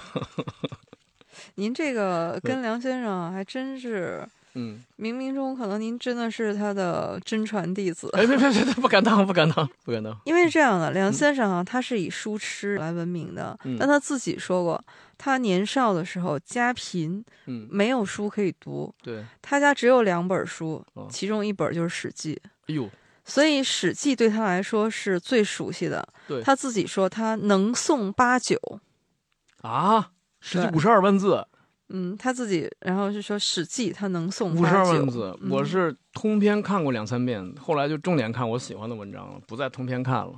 [1.55, 4.27] 您这个跟梁先生还真是。
[4.55, 8.09] 嗯，冥冥中可能您真的是他的真传弟子。
[8.13, 10.19] 哎，别别别，不敢当， 不敢当，不敢当。
[10.25, 13.57] 因为是这样的，梁先生啊，他是以书痴来闻名的。
[13.63, 14.83] 嗯、但他自己说过，
[15.17, 18.93] 他年少的时候家贫，嗯，没有书可以读。
[19.03, 22.33] 对，他家只有两本书，哦、其中一本就是《史记》。
[22.67, 22.89] 哎呦，
[23.23, 26.07] 所以《史记》对他来说是最熟悉的。
[26.27, 28.57] 对，他自己说他能诵八九。
[29.61, 29.99] 啊，
[30.39, 31.45] 《史记》五十二万字。
[31.89, 35.35] 嗯，他自己，然后是说《史记》，他能诵五十二万字。
[35.41, 40.33] 嗯、我是通篇看过两三遍，后来就重点看我喜欢的文章了，不再通篇看了。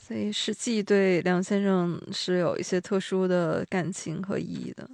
[0.00, 4.88] 所以《史记》对梁先生是有一些特殊的感情和意义的。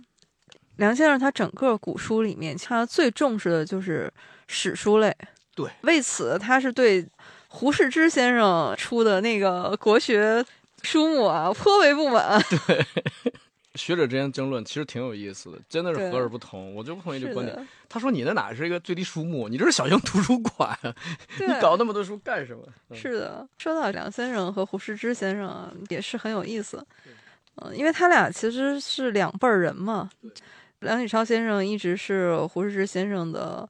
[0.78, 4.12] 梁先生他整个古书里面，他最重视的就是
[4.48, 5.16] 史书类。
[5.55, 7.07] 对，为此他是对
[7.46, 10.44] 胡适之先生出的那个国学
[10.82, 12.42] 书目啊颇为不满。
[12.66, 12.84] 对。
[13.74, 16.74] 学者之间争论其实挺有意思的，真的是和而不同。
[16.74, 17.68] 我就不同意这观点。
[17.88, 19.48] 他说：“你那哪是一个最低书目？
[19.48, 20.78] 你这是小型图书馆，
[21.40, 26.84] 你搞那么多书干什么？”嗯、是的，说到梁先生和胡适之先生啊，也是很有意思。
[27.56, 30.08] 嗯，因为他俩其实是两辈儿人嘛。
[30.80, 33.68] 梁启超先生一直是胡适之先生的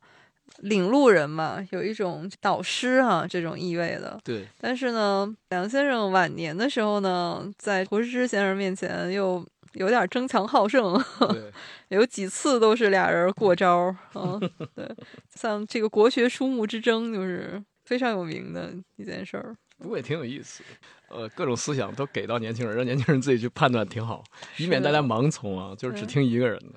[0.59, 4.21] 领路人嘛，有一种导师啊这种意味的。
[4.23, 4.47] 对。
[4.61, 9.43] 但是呢，梁先生晚年的时候呢，在胡适之先生面前又。
[9.75, 11.01] 有点争强好胜，
[11.89, 14.39] 有几次都是俩人过招啊。
[14.75, 14.89] 对，
[15.35, 19.57] 像这个国学书目之争，就是非常有名的一件事儿。
[19.79, 20.63] 不过也挺有意思，
[21.09, 24.23] 呃，各种思想都给到年轻人，让年轻人自己去判断，挺好，
[24.57, 26.75] 以免大家盲从啊，就是只听一个人的。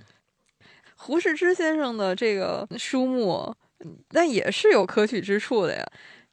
[0.95, 3.55] 胡适之先生的这个书目，
[4.09, 5.85] 那也是有可取之处的呀。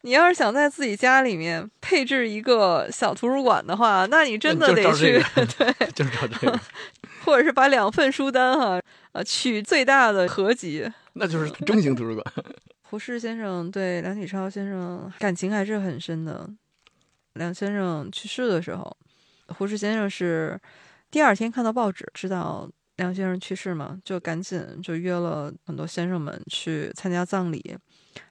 [0.05, 5.19] 你要是想在自己家里面配置一个小图书馆的话，那你真的得去，
[5.57, 6.61] 对，就是找这个，
[7.25, 8.79] 或者是把两份书单哈，
[9.13, 12.35] 呃，取最大的合集，那就是中型图书馆。
[12.83, 16.47] 胡适先生对梁启超先生感情还是很深的。
[17.33, 18.95] 梁先生去世的时候，
[19.57, 20.61] 胡适先生是
[21.11, 27.75] 第二天看到报纸知道梁先生去世嘛，就赶紧就约了很多先生们去参加葬礼，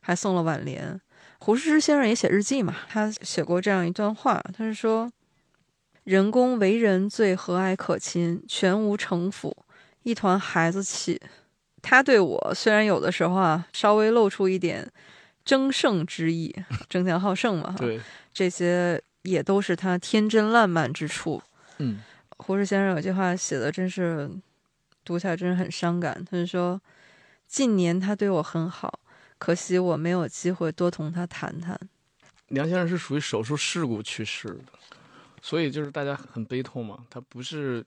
[0.01, 1.01] 还送了挽联。
[1.43, 5.11] 胡适之先生也写日记嘛，他写过这样一段话，他是说
[6.05, 9.53] ：“人工为人最和蔼可亲，全无城府，
[10.03, 11.19] 一团孩子气。
[11.81, 14.89] 他对我虽然有的时候啊，稍微露出一点
[15.43, 16.55] 争胜之意，
[16.87, 17.99] 争强好胜嘛，对，
[18.33, 21.41] 这些也都是他天真烂漫之处。”
[21.79, 21.99] 嗯，
[22.37, 24.31] 胡适先生有句话写的真是
[25.03, 26.81] 读起来真是很伤感，他就说
[27.45, 28.97] ：“近年他对我很好。”
[29.37, 31.79] 可惜我没有机会多同他谈谈。
[32.49, 34.65] 梁先生是属于手术事故去世的，
[35.41, 37.05] 所以就是大家很悲痛嘛。
[37.09, 37.83] 他不是，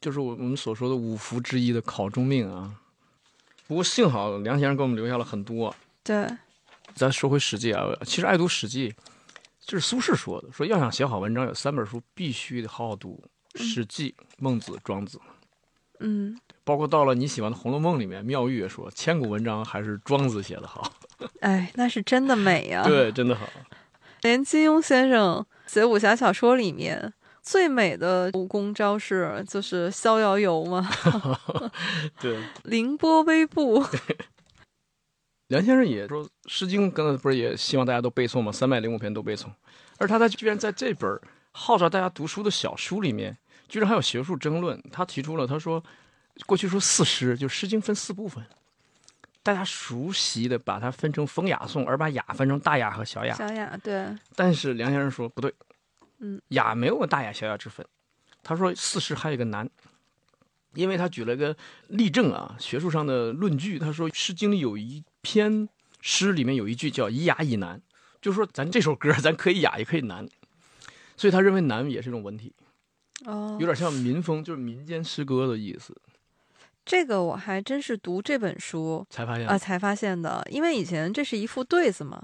[0.00, 2.74] 就是我我们所说的五福之一的考中命啊。
[3.66, 5.74] 不过幸好梁先生给我们留下了很多。
[6.02, 6.28] 对，
[6.94, 8.90] 咱说回《史记》啊，其实爱读《史记》，
[9.60, 13.22] 就是苏轼说的，说要想写好文章，有三本书必须得好好读，
[13.62, 15.18] 《史记》《孟子》《庄子》。
[16.00, 16.38] 嗯。
[16.64, 20.92] 包括到了你喜欢的《红楼梦》里面，妙玉也说，千古文章还是庄子写的好。
[21.40, 22.84] 哎，那是真的美呀！
[22.86, 23.46] 对，真的好。
[24.22, 30.88] 连金庸先生写武侠小说里面，最美的武功招式就是逍遥游嘛，
[32.20, 33.84] 对，凌波微步。
[35.48, 38.50] 梁先生也说，《诗经》刚才不是也希望大家都背诵吗？
[38.50, 39.48] 三百零五篇都背诵，
[39.98, 43.36] 而他在居然在这本号召大家读书的小书里面，
[43.68, 44.82] 居然还有学术争论。
[44.90, 45.82] 他提出了，他说，
[46.46, 48.44] 过去说四诗，就《诗经》分四部分，
[49.42, 53.34] 大家熟悉的把它分成风雅颂，而把雅分成大雅和小雅。
[53.34, 55.52] 小雅对，但是梁先生说不对，
[56.18, 57.86] 嗯，雅没有大雅小雅之分。
[58.42, 59.68] 他说四诗还有一个难，
[60.74, 61.56] 因为他举了个
[61.88, 63.78] 例证啊，学术上的论据。
[63.78, 65.68] 他说《诗经》里有一篇
[66.00, 67.80] 诗里面有一句叫“以雅以难”，
[68.20, 70.26] 就是说咱这首歌咱可以雅也可以难，
[71.16, 72.52] 所以他认为难也是一种文体，
[73.26, 75.96] 哦有，点像民风，就是民间诗歌的意思。
[76.84, 82.22] 这个我还真是读这本书才发现啊、才发现的，因为以前这是一副对子嘛，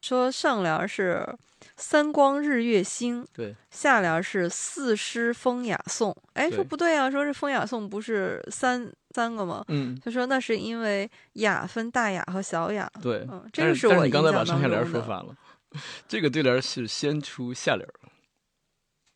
[0.00, 1.26] 说上联是
[1.76, 6.16] “三光日月星”，对，下联是“四诗风雅颂”。
[6.34, 9.64] 哎，说不对啊，说这风雅颂不是三三个吗？
[9.68, 12.90] 嗯，他说那是因为雅分大雅和小雅。
[13.02, 13.26] 对。
[13.30, 15.36] 嗯，这但个我是但是你刚才把上下联说反了，
[16.08, 17.86] 这个对联是先出下联，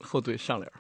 [0.01, 0.71] 后对上联。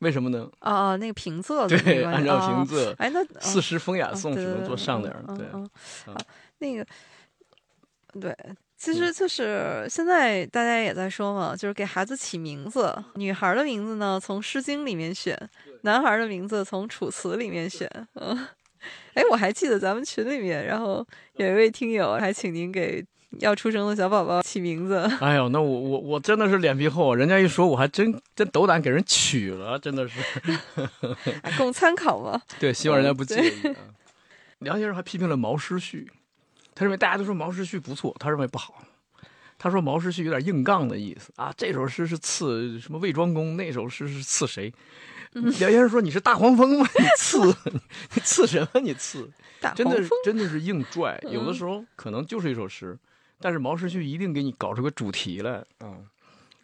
[0.00, 0.48] 嗯，为什么呢？
[0.60, 5.46] 哦哦，那个平仄的对，按照哦平仄，哎，那四时风雅哦颂只能做上联对，
[6.58, 6.86] 那个
[8.20, 8.36] 对，
[8.76, 15.36] 其实就是现在大家也在说嘛，就是给孩子起名字，女孩儿的名字呢从《诗经》里面选，
[15.82, 17.90] 男孩儿的名字从《楚辞》里面选。
[18.14, 18.46] 嗯，
[19.14, 23.04] 哎，我还记得咱们群里面，然后有一位听友还请您给
[23.40, 24.96] 要出生的小宝宝起名字。
[25.20, 30.18] 哎呦，那我我我真的是脸皮厚，人家一说我还真真斗胆给人取了，真的是。
[31.42, 32.40] 哎供参考嘛。
[32.58, 33.52] 对，希望人家不嗯介意。
[33.64, 33.76] 嗯
[34.60, 36.10] 梁先生还批评了毛诗序，
[36.74, 38.82] 他认为大家都说毛诗序不错，他认为不好。
[39.56, 44.72] 他说毛诗序有点硬杠的意思啊，这首诗是刺什么魏庄公，那首诗是刺谁？
[45.34, 46.88] 嗯梁先生说你是大黄蜂吗？
[46.98, 47.38] 你刺
[48.14, 48.80] 你刺什么？
[48.80, 52.98] 你刺大真的真的是硬拽，有的嗯时候可能就是一首诗，
[53.40, 55.96] 但是毛诗序一定给你搞出个主题来啊。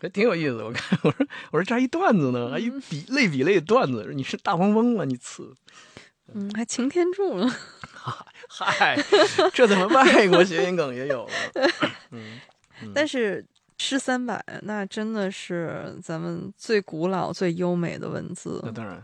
[0.00, 5.04] 还挺有意思，我看我说我说这还一段子呢，还一比类比类段子，你是大黄蜂吗？
[5.06, 5.54] 你次，
[6.34, 7.50] 嗯，还擎天柱呢。
[8.46, 8.98] 嗨，
[9.54, 11.32] 这怎么外国谐音梗也有了？
[12.10, 12.38] 嗯，
[12.94, 13.42] 但是
[13.78, 19.02] 诗三百那真的是咱们最古老、最优美的文字那，当然，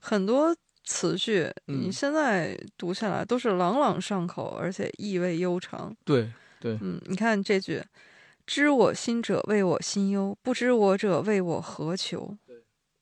[0.00, 0.54] 很多
[0.84, 5.96] 词句嗯你现在读下来都是朗朗上口，而且意味悠长。
[6.04, 6.30] 对
[6.60, 7.82] 对，嗯，你看这句
[8.46, 12.36] ：“知我心者谓我心忧，不知我者谓我何求。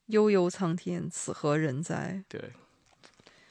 [0.07, 2.40] 悠悠苍天，此何人哉？”对，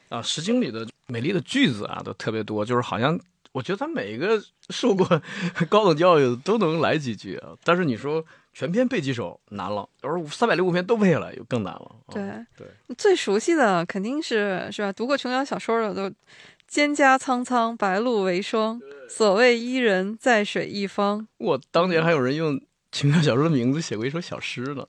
[0.08, 3.18] 啊，《诗经》里的美丽的句子啊，都特别多，就是好像
[3.52, 4.40] 我觉得他每一个
[4.70, 5.04] 受过
[5.68, 7.56] 高等教育的都能来几句啊。
[7.64, 11.96] 但是你说全篇背几首难了，而三百零五篇都背下来，又更难了。
[12.06, 12.22] 啊对
[12.56, 14.92] 对，最熟悉的肯定是是吧？
[14.92, 16.14] 读过琼瑶小说的都
[16.74, 18.80] “蒹葭苍苍，白露为霜。
[19.08, 21.28] 所谓伊人，在水一方。
[21.38, 22.60] 我当年还有人用
[22.90, 24.84] 琼瑶小说的名字写过一首小诗呢，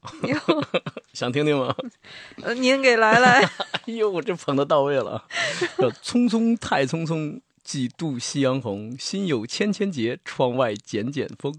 [1.13, 1.75] 想听听吗？
[2.41, 3.47] 呃，您给来来。
[3.85, 5.25] 哎呦，我这捧的到位了。
[5.77, 8.97] 叫匆匆太匆匆，几度夕阳红。
[8.97, 11.53] 心有千千结，窗外剪剪风。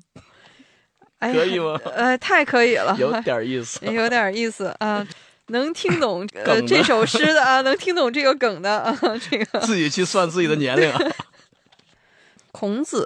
[1.19, 3.87] 哎可以吗呃，太可以了，有点意思。
[3.87, 5.07] 有点意思啊。
[5.49, 8.99] 能听懂 呃这首诗的啊，能听懂这个梗的啊，
[9.31, 10.99] 这个自己去算自己的年龄啊。
[12.53, 13.05] 孔子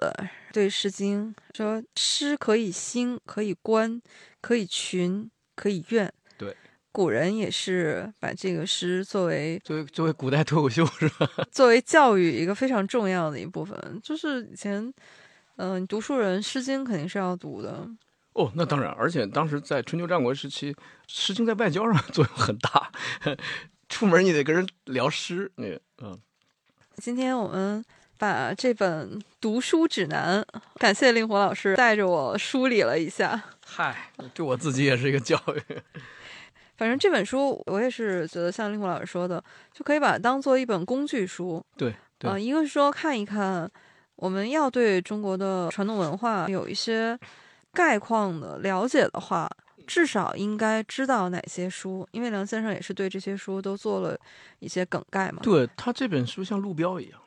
[0.52, 4.00] 对《诗经》说：“诗可以兴，可以观，
[4.40, 6.56] 可以群，可以怨。”对，
[6.92, 11.28] 古人也是把这个诗作为作为作为古代脱口秀是吧？
[11.50, 13.76] 作为教育一个非常重要的一部分。
[14.04, 14.92] 就是以前，
[15.56, 17.88] 嗯、读书人《诗经》肯定是要读的。
[18.34, 20.72] 哦，那当然，而且当时在春秋战国时期，
[21.08, 22.90] 《诗经》在外交上 作用很大。
[23.88, 26.16] 出门你得跟人聊诗，那个嗯，
[26.98, 27.84] 今天我们
[28.16, 33.42] 把这本读书指南，感谢令狐老师带着我梳理了一下。
[33.66, 35.60] 嗨，对我自己也是一个教育。
[36.78, 41.62] 反正这本书我也是觉得像令狐老师说的，就可以把它当做一本工具书。
[41.76, 43.68] 对对啊、一个是说看一看，
[44.14, 47.18] 我们要对中国的传统文化有一些
[47.72, 49.48] 概况的了解的话，
[49.86, 54.18] 至少应该知道哪些书，因为梁先生也是对这些书都做了
[54.58, 55.40] 一些梗概嘛。
[55.42, 57.20] 对他这本书像路标一样，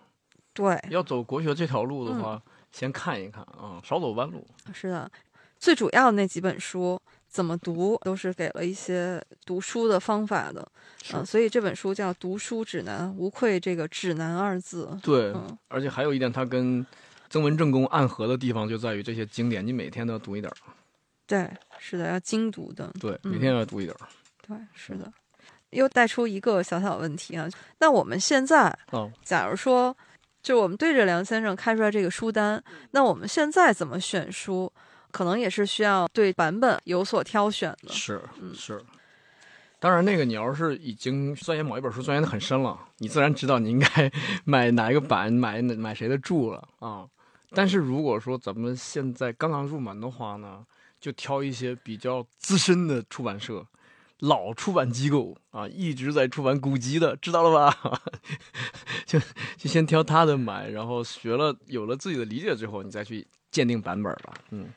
[0.53, 2.41] 对，要走国学这条路的话，
[2.71, 4.45] 先看一看啊，少走弯路。
[4.73, 5.11] 是的，
[5.59, 10.67] 最主要的那几本书怎么读，都是给了一些读书的方法的。
[11.01, 14.97] 是嗯、所以这本书叫《读书指南》，无愧这个“指南”二字。
[15.01, 16.85] 对，嗯而且还有一点，它跟
[17.33, 20.55] 曾文正公暗合的地方就在于这些经典，你每天都要读一点儿。
[21.25, 22.93] 对，是的，要精读的。
[22.99, 24.07] 对，嗯每天要读一点儿。
[24.47, 25.11] 对，是的。
[25.71, 29.97] 又带出一个小小问题啊，那我们现在，哦，假如说，
[30.43, 34.71] 就我们对着梁先生开出来这个书单，那我们现在怎么选书，
[35.09, 37.91] 可能也是需要对版本有所挑选的。
[37.91, 38.79] 是嗯是。
[39.79, 44.11] 当然，那个你要是已经钻研某一本书钻研的很深了，你自然知道你应该
[44.45, 47.07] 买哪一个版，买买谁的注了啊。
[47.53, 50.65] 但是如果说咱们现在刚刚入门的话呢，
[50.99, 53.65] 就挑一些比较资深的出版社、
[54.19, 58.01] 老出版机构啊，一直在出版古籍的，知道了吧？
[59.05, 59.19] 就
[59.57, 64.33] 就先挑他的买，然后学了有了自己的理解之后，你再去鉴定版本吧。
[64.51, 64.69] 嗯，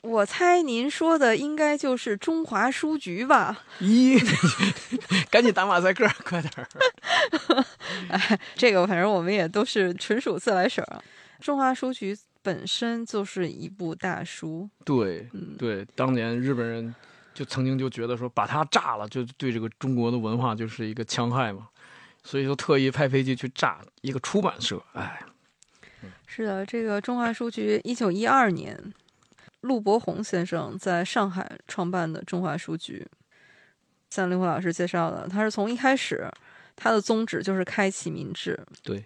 [0.00, 3.62] 我猜您说的应该就是中华书局吧？
[3.80, 4.18] 咦，
[5.30, 7.64] 赶紧打马赛克，快点儿！
[8.56, 11.02] 这个反正我们也都是纯属自来水啊。
[11.46, 16.92] 中华书局本身就是一部大书，对嗯，对，当年日本人
[17.32, 21.68] 就曾经就觉得说把它炸了，就对这个中国的文化就是一个戕害嘛，
[22.24, 24.82] 所以就特意派飞机去炸一个出版社。
[24.94, 25.24] 哎，
[26.26, 28.92] 是的，这个中华书局一九一二年，
[29.60, 33.06] 陆伯宏先生在上海创办的中华书局。
[34.10, 36.28] 像林辉老师介绍的，他是从一开始，
[36.74, 38.58] 他的宗旨就是开启民智。
[38.82, 39.04] 对，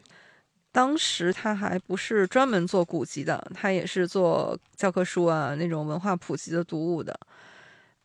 [0.73, 7.19] 当时他还不是专门做古籍的，他也是做教科书啊那种文化普及的读物的。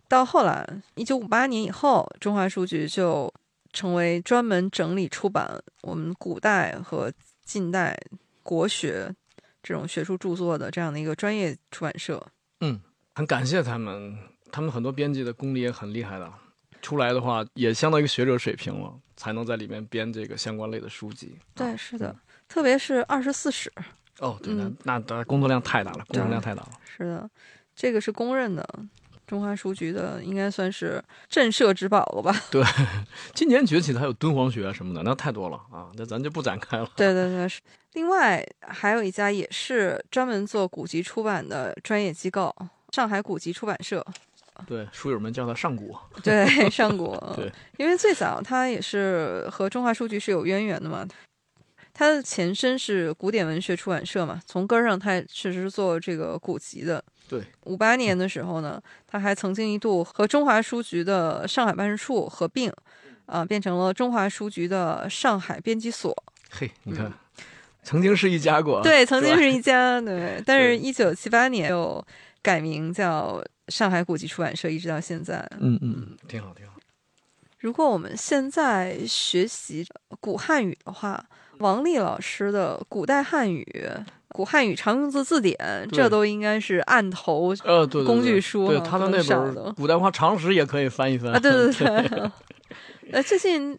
[0.08, 3.32] 到后来，一九五八年以后，中华书局就
[3.74, 7.12] 成为专门整理出版我们古代和
[7.44, 7.98] 近代
[8.42, 9.14] 国学
[9.62, 12.26] 这种学术著作的这样的一个专业出版社。
[12.62, 12.80] 嗯
[13.16, 14.18] 很感谢他们，
[14.52, 16.32] 他们很多编辑的功力也很厉害的，
[16.82, 21.38] 出来的话也相当于学者水平了，才能在里面编这个相关类的书籍。
[21.54, 22.16] 对，是的，
[22.48, 23.72] 特别是二十四史，
[24.20, 26.70] 哦，对，嗯那那当然工作量太大了，工作量太大了。
[26.86, 27.30] 是的，
[27.76, 28.68] 这个是公认的。
[29.28, 32.32] 中华书局的应该算是镇社之宝了吧？
[32.52, 32.64] 对
[33.34, 36.88] 今年崛起的还有敦煌学啊什么的，那太多了啊，那咱就不展开了。
[36.96, 37.60] 对对对，是。
[37.94, 42.56] 另外还有一家也是专门做古籍出版的专业机构——
[42.94, 44.06] 上海古籍出版社。
[44.68, 45.98] 对，书友们叫它上古。
[46.22, 47.18] 对，上古。
[47.36, 51.04] 对，因为最早它也是和中华书局是有渊源的嘛。
[51.98, 57.02] 它的前身是古典文学出版社嘛，从根儿上它确实是做这个古籍的。
[57.30, 62.70] 对，五八年的时候呢，它还曾经一度和中华书局的上海办事处合并，
[63.28, 66.14] 啊、变成了中华书局的上海编辑所。
[66.52, 67.12] 嘿，你看，
[67.82, 68.84] 曾经是一家过。
[68.84, 72.06] 对，曾经是一家，对， 但是对一九七八年又
[72.42, 75.50] 改名叫上海古籍出版社，一直到现在。
[75.62, 76.74] 嗯嗯，挺好挺好。
[77.60, 79.88] 如果我们现在学习
[80.20, 81.26] 古汉语的话，
[81.60, 83.66] 王丽老师的《古代汉语》
[84.30, 85.58] 《古汉语常用字字典》，
[85.96, 91.40] 这都应该是案头呃，工具书对他们那本古代化常识也可以翻一翻啊！
[91.40, 92.32] 对对对。
[93.12, 93.78] 呃，最近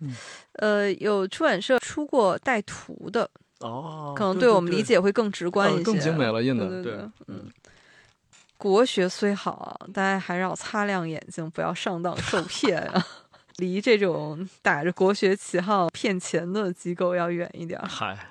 [0.54, 3.28] 呃有出版社出过带图的，
[3.60, 7.50] 哦，可能对对我们理解会更直观一些，呃更精美了印的对对对嗯。
[8.56, 13.06] 国学虽好啊，大家还是要擦亮眼睛，不要上当受骗啊！
[13.58, 17.80] 离这种打着国学旗号骗钱的机构要远一点。
[17.88, 18.28] 嗨，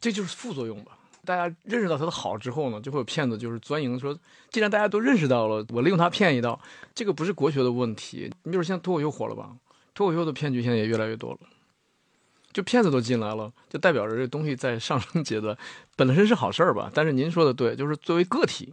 [0.00, 0.98] 这就是副作用吧。
[1.24, 4.18] 大家认识到它的好之后呢，就会有骗子就是钻营说，
[4.50, 6.58] 既然大家都认识到了，我利用它骗一道，
[6.94, 8.30] 这个不是国学的问题。
[8.42, 9.52] 你比如现在脱口秀火了吧？
[9.94, 11.38] 脱口秀的骗局现在也越来越多了，
[12.52, 15.56] 就骗子都进来了，就代表着这东西在上升阶段，
[15.94, 16.90] 本身是好事儿吧？
[16.92, 18.72] 但是您说的对，就是作为个体，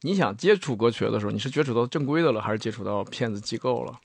[0.00, 3.98] 你想接触国学的时候，你是接触到正规的了，还是接触到骗子机构了？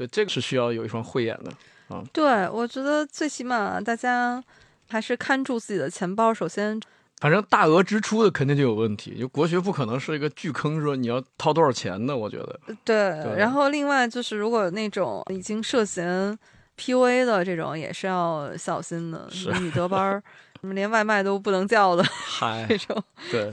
[0.00, 1.52] 对，这个是需要有一双慧眼的
[1.94, 2.02] 啊。
[2.10, 4.42] 对，我觉得最起码大家
[4.88, 6.32] 还是看住自己的钱包。
[6.32, 6.80] 首先，
[7.18, 12.58] 反正大额支出的肯定就有问题，就国学不可能是一个巨坑，说你要掏多少钱的，我觉得。
[12.82, 16.38] 对，对然后另外就是，如果那种已经涉嫌
[16.78, 19.28] PUA 的这种，也是要小心的。
[19.30, 20.22] 是女德班儿，
[20.62, 23.04] 什么连外卖都不能叫的嗨这种。
[23.30, 23.52] 对，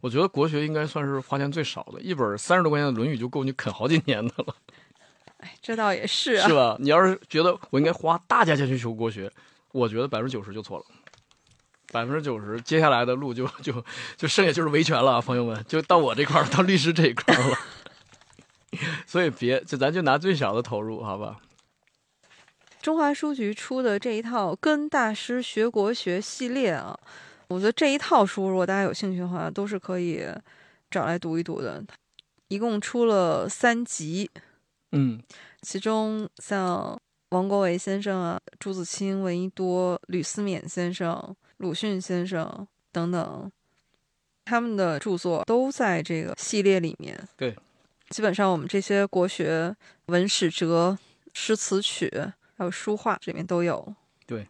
[0.00, 4.56] 我觉得国学应该算是花钱最少的，一本三十多块钱的《论语》就够你啃好几年的了，
[5.46, 6.48] 哎，这倒也是啊。
[6.48, 6.76] 是吧？
[6.80, 9.30] 你要是觉得我应该花大价钱去求国学，
[9.70, 10.84] 我觉得百分之九十就错了。
[11.92, 13.72] 百分之九十，接下来的路就就
[14.16, 17.56] 就剩下就是维权了啊，朋友们，就到我这块儿，到律师这一块儿了。
[19.06, 21.38] 所以别，就咱就拿最小的投入，好吧？
[22.82, 26.98] 中华书局出的这一套《跟大师学国学》系列啊，
[27.48, 30.24] 我觉得这一套书，如果大家有兴趣的话，都是可以
[30.90, 31.82] 找来读一读的。
[32.48, 34.30] 一共出了三集，
[34.92, 35.20] 嗯，
[35.62, 36.98] 其中像
[37.30, 43.50] 王国维先生啊、朱自清、闻一多、吕思勉先生、鲁迅先生等等，
[44.44, 47.18] 他们的著作都在这个系列里面。
[47.36, 47.56] 对，
[48.10, 49.74] 基本上我们这些国学、
[50.06, 50.96] 文史哲、
[51.34, 52.10] 诗词曲，
[52.56, 53.94] 还有书画，这里面都有。
[54.24, 54.48] 对，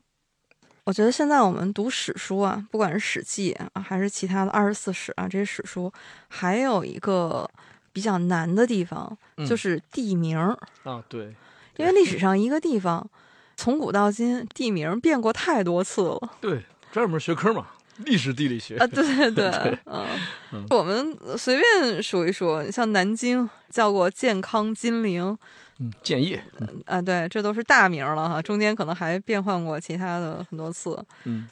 [0.85, 5.91] 我觉得现在我们读史书啊，不管是《史记》啊，还是其他的二十四史啊，这些史书，
[6.29, 7.51] 还有一个
[7.97, 9.47] 比较难的地方，嗯。
[9.47, 10.55] 就是地名儿。
[10.85, 11.35] 啊，对，
[11.79, 13.09] 因为历史上一个地方，
[13.57, 16.31] 从古到今，地名变过太多次了。
[16.43, 17.69] 对，专门学科嘛，
[18.05, 19.03] 历史地理学啊，对。
[19.33, 20.05] 对对，对嗯
[20.53, 25.35] 嗯， 我们随便数一数，像南京叫过健康金陵，
[25.79, 26.45] 嗯，建业，
[26.85, 31.03] 啊，对，这都是大名了哈，中间可能还变换过其他的很多次。
[31.25, 31.49] 嗯，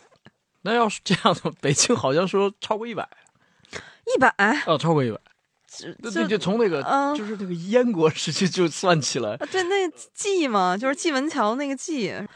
[0.60, 3.08] 那要是这样的，北京好像说超过一百，
[4.14, 5.23] 一百，啊，超过一百，这
[5.80, 7.14] 对对，这就从那个、嗯。
[7.14, 12.26] 就是那个燕国时期就算起来，啊，对，那蓟嘛，就是蓟门桥那个蓟，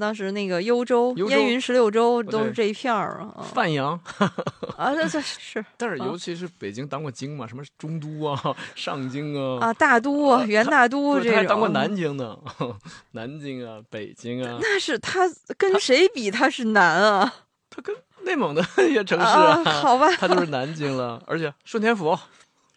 [0.00, 3.44] 当时那个幽州、幽云十六州都是这一片儿啊。
[3.52, 3.98] 范阳，
[4.76, 11.88] 啊，这这是但是啊尤其是北京当过京嘛，什么中都啊、 上京啊，啊，大都啊，元大都这种，当过南。
[11.94, 12.38] 京呢，
[13.12, 14.96] 南京啊、北京啊，那是。
[14.98, 15.20] 他
[15.56, 17.34] 跟谁比他是南啊？
[17.70, 17.94] 他跟
[18.24, 22.16] 内蒙的一些城市啊，好吧，他就是南京了，而且顺天府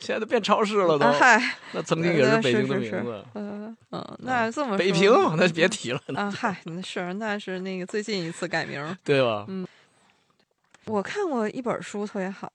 [0.02, 3.24] 现在都变超市了都，啊嗨，那曾经也是北京的名字。
[3.36, 4.78] 嗯嗯，那这么说。
[4.78, 5.12] 北平？
[5.38, 8.98] 那就别提了，啊，嗨，那是那是那个最近一次改名。
[9.04, 9.46] 对吧？
[9.48, 9.68] 嗯。
[10.86, 12.52] 我看过一本书特别好，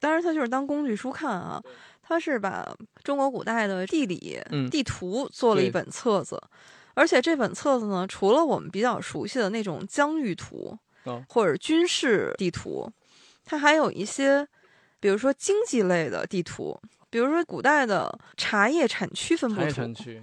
[0.00, 1.62] 当然它就是当工具书看啊。
[2.02, 2.66] 它是把
[3.04, 4.68] 中国古代的地理、嗯。
[4.68, 6.42] 地图做了一本册子，
[6.94, 11.22] 而且这本册子呢，除了我们比较熟悉的那种疆域图、哦。
[11.28, 12.90] 或者军事地图，
[13.44, 14.48] 它还有一些，
[15.00, 16.78] 比如说经济类的地图，
[17.10, 20.22] 比如说古代的茶叶产区分布图、产区，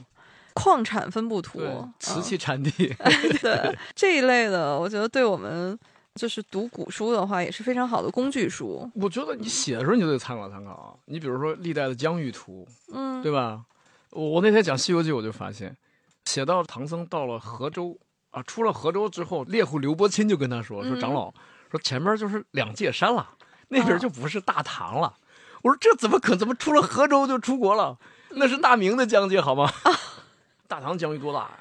[0.53, 1.59] 矿产分布图
[1.99, 2.71] 瓷器产地，
[3.41, 5.78] 对这一类的，我觉得对我们
[6.15, 8.89] 就是读古书的话，也是非常好的工具书。
[8.95, 10.95] 我觉得你写的时候你就得参考参考啊。
[11.05, 13.63] 你比如说历代的疆域图，嗯，对吧？
[14.11, 15.76] 我我那天讲《西游记》，我就发现，
[16.23, 17.97] 写到唐僧到了河州
[18.32, 21.34] 啊，出了河州之后，猎户刘伯钦就跟他说：“说嗯长老，
[21.69, 23.30] 说前面就是两界山了，
[23.70, 25.13] 那边啊就不是大唐了。
[25.61, 26.36] 我说：“这怎么可？
[26.36, 27.97] 怎么出了河州就出国了？
[28.32, 29.72] 那是大明的疆界，好吗？
[30.68, 31.59] 大唐疆域多大呀？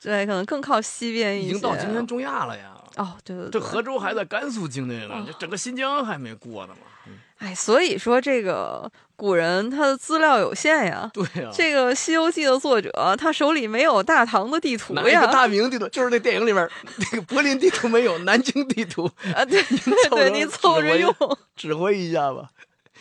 [0.00, 1.48] 对，可能更靠西边一些。
[1.48, 2.72] 已经到今天中亚了呀。
[2.96, 7.12] 哦，对对这，河州还在甘肃境内呢哦，这整个新疆还没过呢嘛。
[7.38, 11.10] 哎，所以说这个古人他的资料有限呀。
[11.12, 15.26] 对呀、这个《西游记》的作者，他手里没有大唐的地图呀。
[15.26, 15.86] 大明地图？
[15.88, 19.04] 就是那电影里面那个柏林地图没有，南京地图。
[19.34, 21.14] 啊，对对对，你凑着用，
[21.54, 22.50] 指挥一下吧。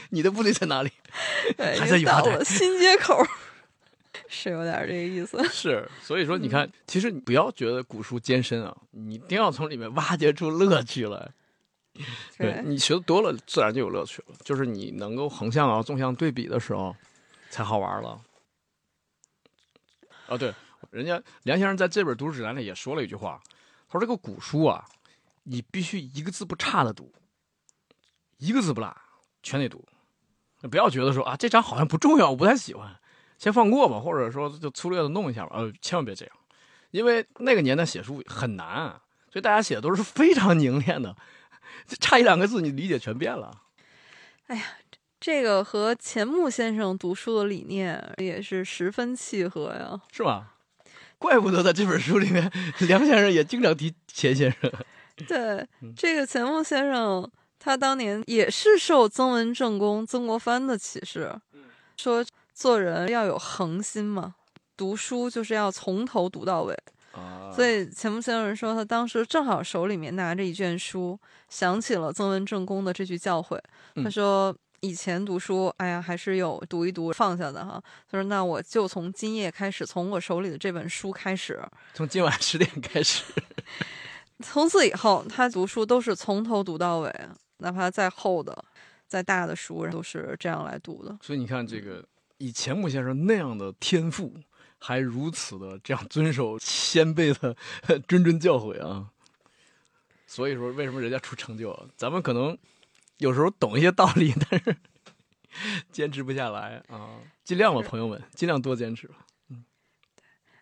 [0.10, 0.92] 你的部队在哪里？
[1.56, 3.26] 对，还在你到远点了新街口，
[4.28, 5.42] 是有点这个意思。
[5.50, 11.30] 是，所以说你看，其实你不要觉得古书艰深啊，你一定要从里面挖掘出乐趣来。
[12.38, 14.36] 对你学的多了，自然就有乐趣了。
[14.44, 16.96] 就是你能够横向啊、纵向对比的时候，
[17.50, 18.22] 才好玩了。
[20.28, 20.54] 啊，对，
[20.92, 23.42] 人家梁先生在这本读书指南里也说了一句话，
[23.88, 24.84] 他说这个古书啊，
[25.44, 27.14] 你必须一个字不差的读，
[28.38, 28.96] 一个字不落，
[29.42, 29.86] 全得读。
[30.70, 33.00] 不要觉得说啊这章好像不重要，我不太喜欢，
[33.38, 35.52] 先放过吧，或者说就粗略的弄一下吧。
[35.58, 36.36] 呃，千万别这样，
[36.90, 41.16] 因为那个年代写书很难，啊所以大家写的都是非常凝练的，
[42.00, 43.62] 差一两个字你理解全变了。
[44.48, 44.64] 哎呀
[45.20, 50.00] 这个和钱穆先生读书的理念也是十分契合呀。
[50.12, 50.56] 是吧？
[51.18, 52.52] 怪不得在这本书里面，
[52.82, 54.72] 梁先生也经常提钱先生。
[55.28, 61.34] 对嗯，这个钱穆先生，他当年也是受曾文正公曾国藩的启示，
[61.98, 64.36] 说做人要有恒心嘛，
[64.76, 66.78] 读书就是要从头读到尾。
[67.16, 71.18] 啊，所以钱穆先生说，他当时正好手里面拿着一卷书，
[71.50, 73.58] 想起了曾文正公的这句教诲。
[73.96, 77.82] 他嗯说：“以前读书，哎呀，还是有读一读放下的哈。”
[78.12, 81.64] 他说：“那我就从今夜开始，从我手里的这本书开始，
[81.94, 83.24] 从今晚十点开始，
[84.44, 87.14] 从此以后，他读书都是从头读到尾，
[87.60, 88.66] 哪怕再厚的、
[89.08, 91.18] 再大的书，都是这样来读的。
[91.22, 92.06] 所以你看这个
[92.38, 94.34] 以钱穆先生那样的天赋，
[94.80, 97.56] 还如此的这样遵守先辈的
[98.08, 99.10] 谆谆教诲啊。
[100.28, 101.86] 所以说，为什么人家出成就啊？
[101.96, 102.58] 咱们可能
[103.18, 104.76] 有时候懂一些道理， 但是
[105.92, 107.20] 坚持不下来啊。
[107.44, 109.16] 尽量吧，朋友们，尽量多坚持吧。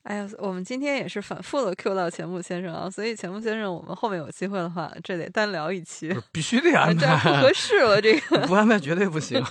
[0.04, 8.02] 哎呀，我们今天也是反复的 Q 到钱穆先生啊，所以钱穆先生，我们后面有机会的话，这得单聊一期必须得啊安 这样不，合适了。
[8.02, 9.42] 这个不安排绝对不行。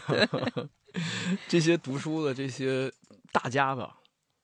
[1.48, 2.92] 这些读书的这些
[3.32, 3.96] 大家吧，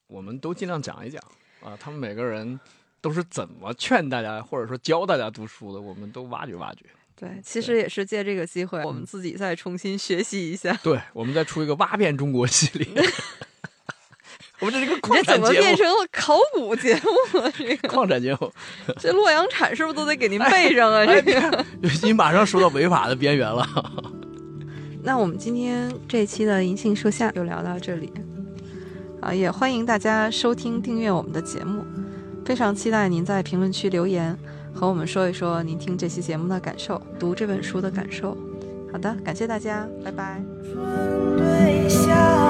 [0.09, 1.23] 我们都尽量讲一讲
[1.63, 2.59] 啊，他们每个人
[3.01, 6.87] 都是怎么劝大家，或者说教大家读书的，我们都挖掘挖掘。
[7.15, 10.73] 对，其实也是借这个机会，我们自己再重新学习一下。
[10.83, 12.87] 对，我们再出一个挖遍中国系列。
[14.61, 17.51] 我们这是一个矿产节目，变成了考古节目了？
[17.53, 18.53] 这个矿产节目，
[18.99, 21.05] 这洛阳铲是不是都得给您备上啊？
[21.07, 21.65] 这个。
[22.03, 23.67] 你马上说到违法的边缘了。
[25.03, 28.13] 那我们今天这一期的银杏树下就聊到这里，
[29.21, 31.85] 啊，也欢迎大家收听订阅我们的节目，
[32.45, 34.37] 非常期待您在评论区留言
[34.73, 38.37] 和我们说一说您听这期节目的感受，读这本书的感受。
[38.93, 40.41] 好的，感谢大家，拜拜。
[40.63, 42.48] 春对夏。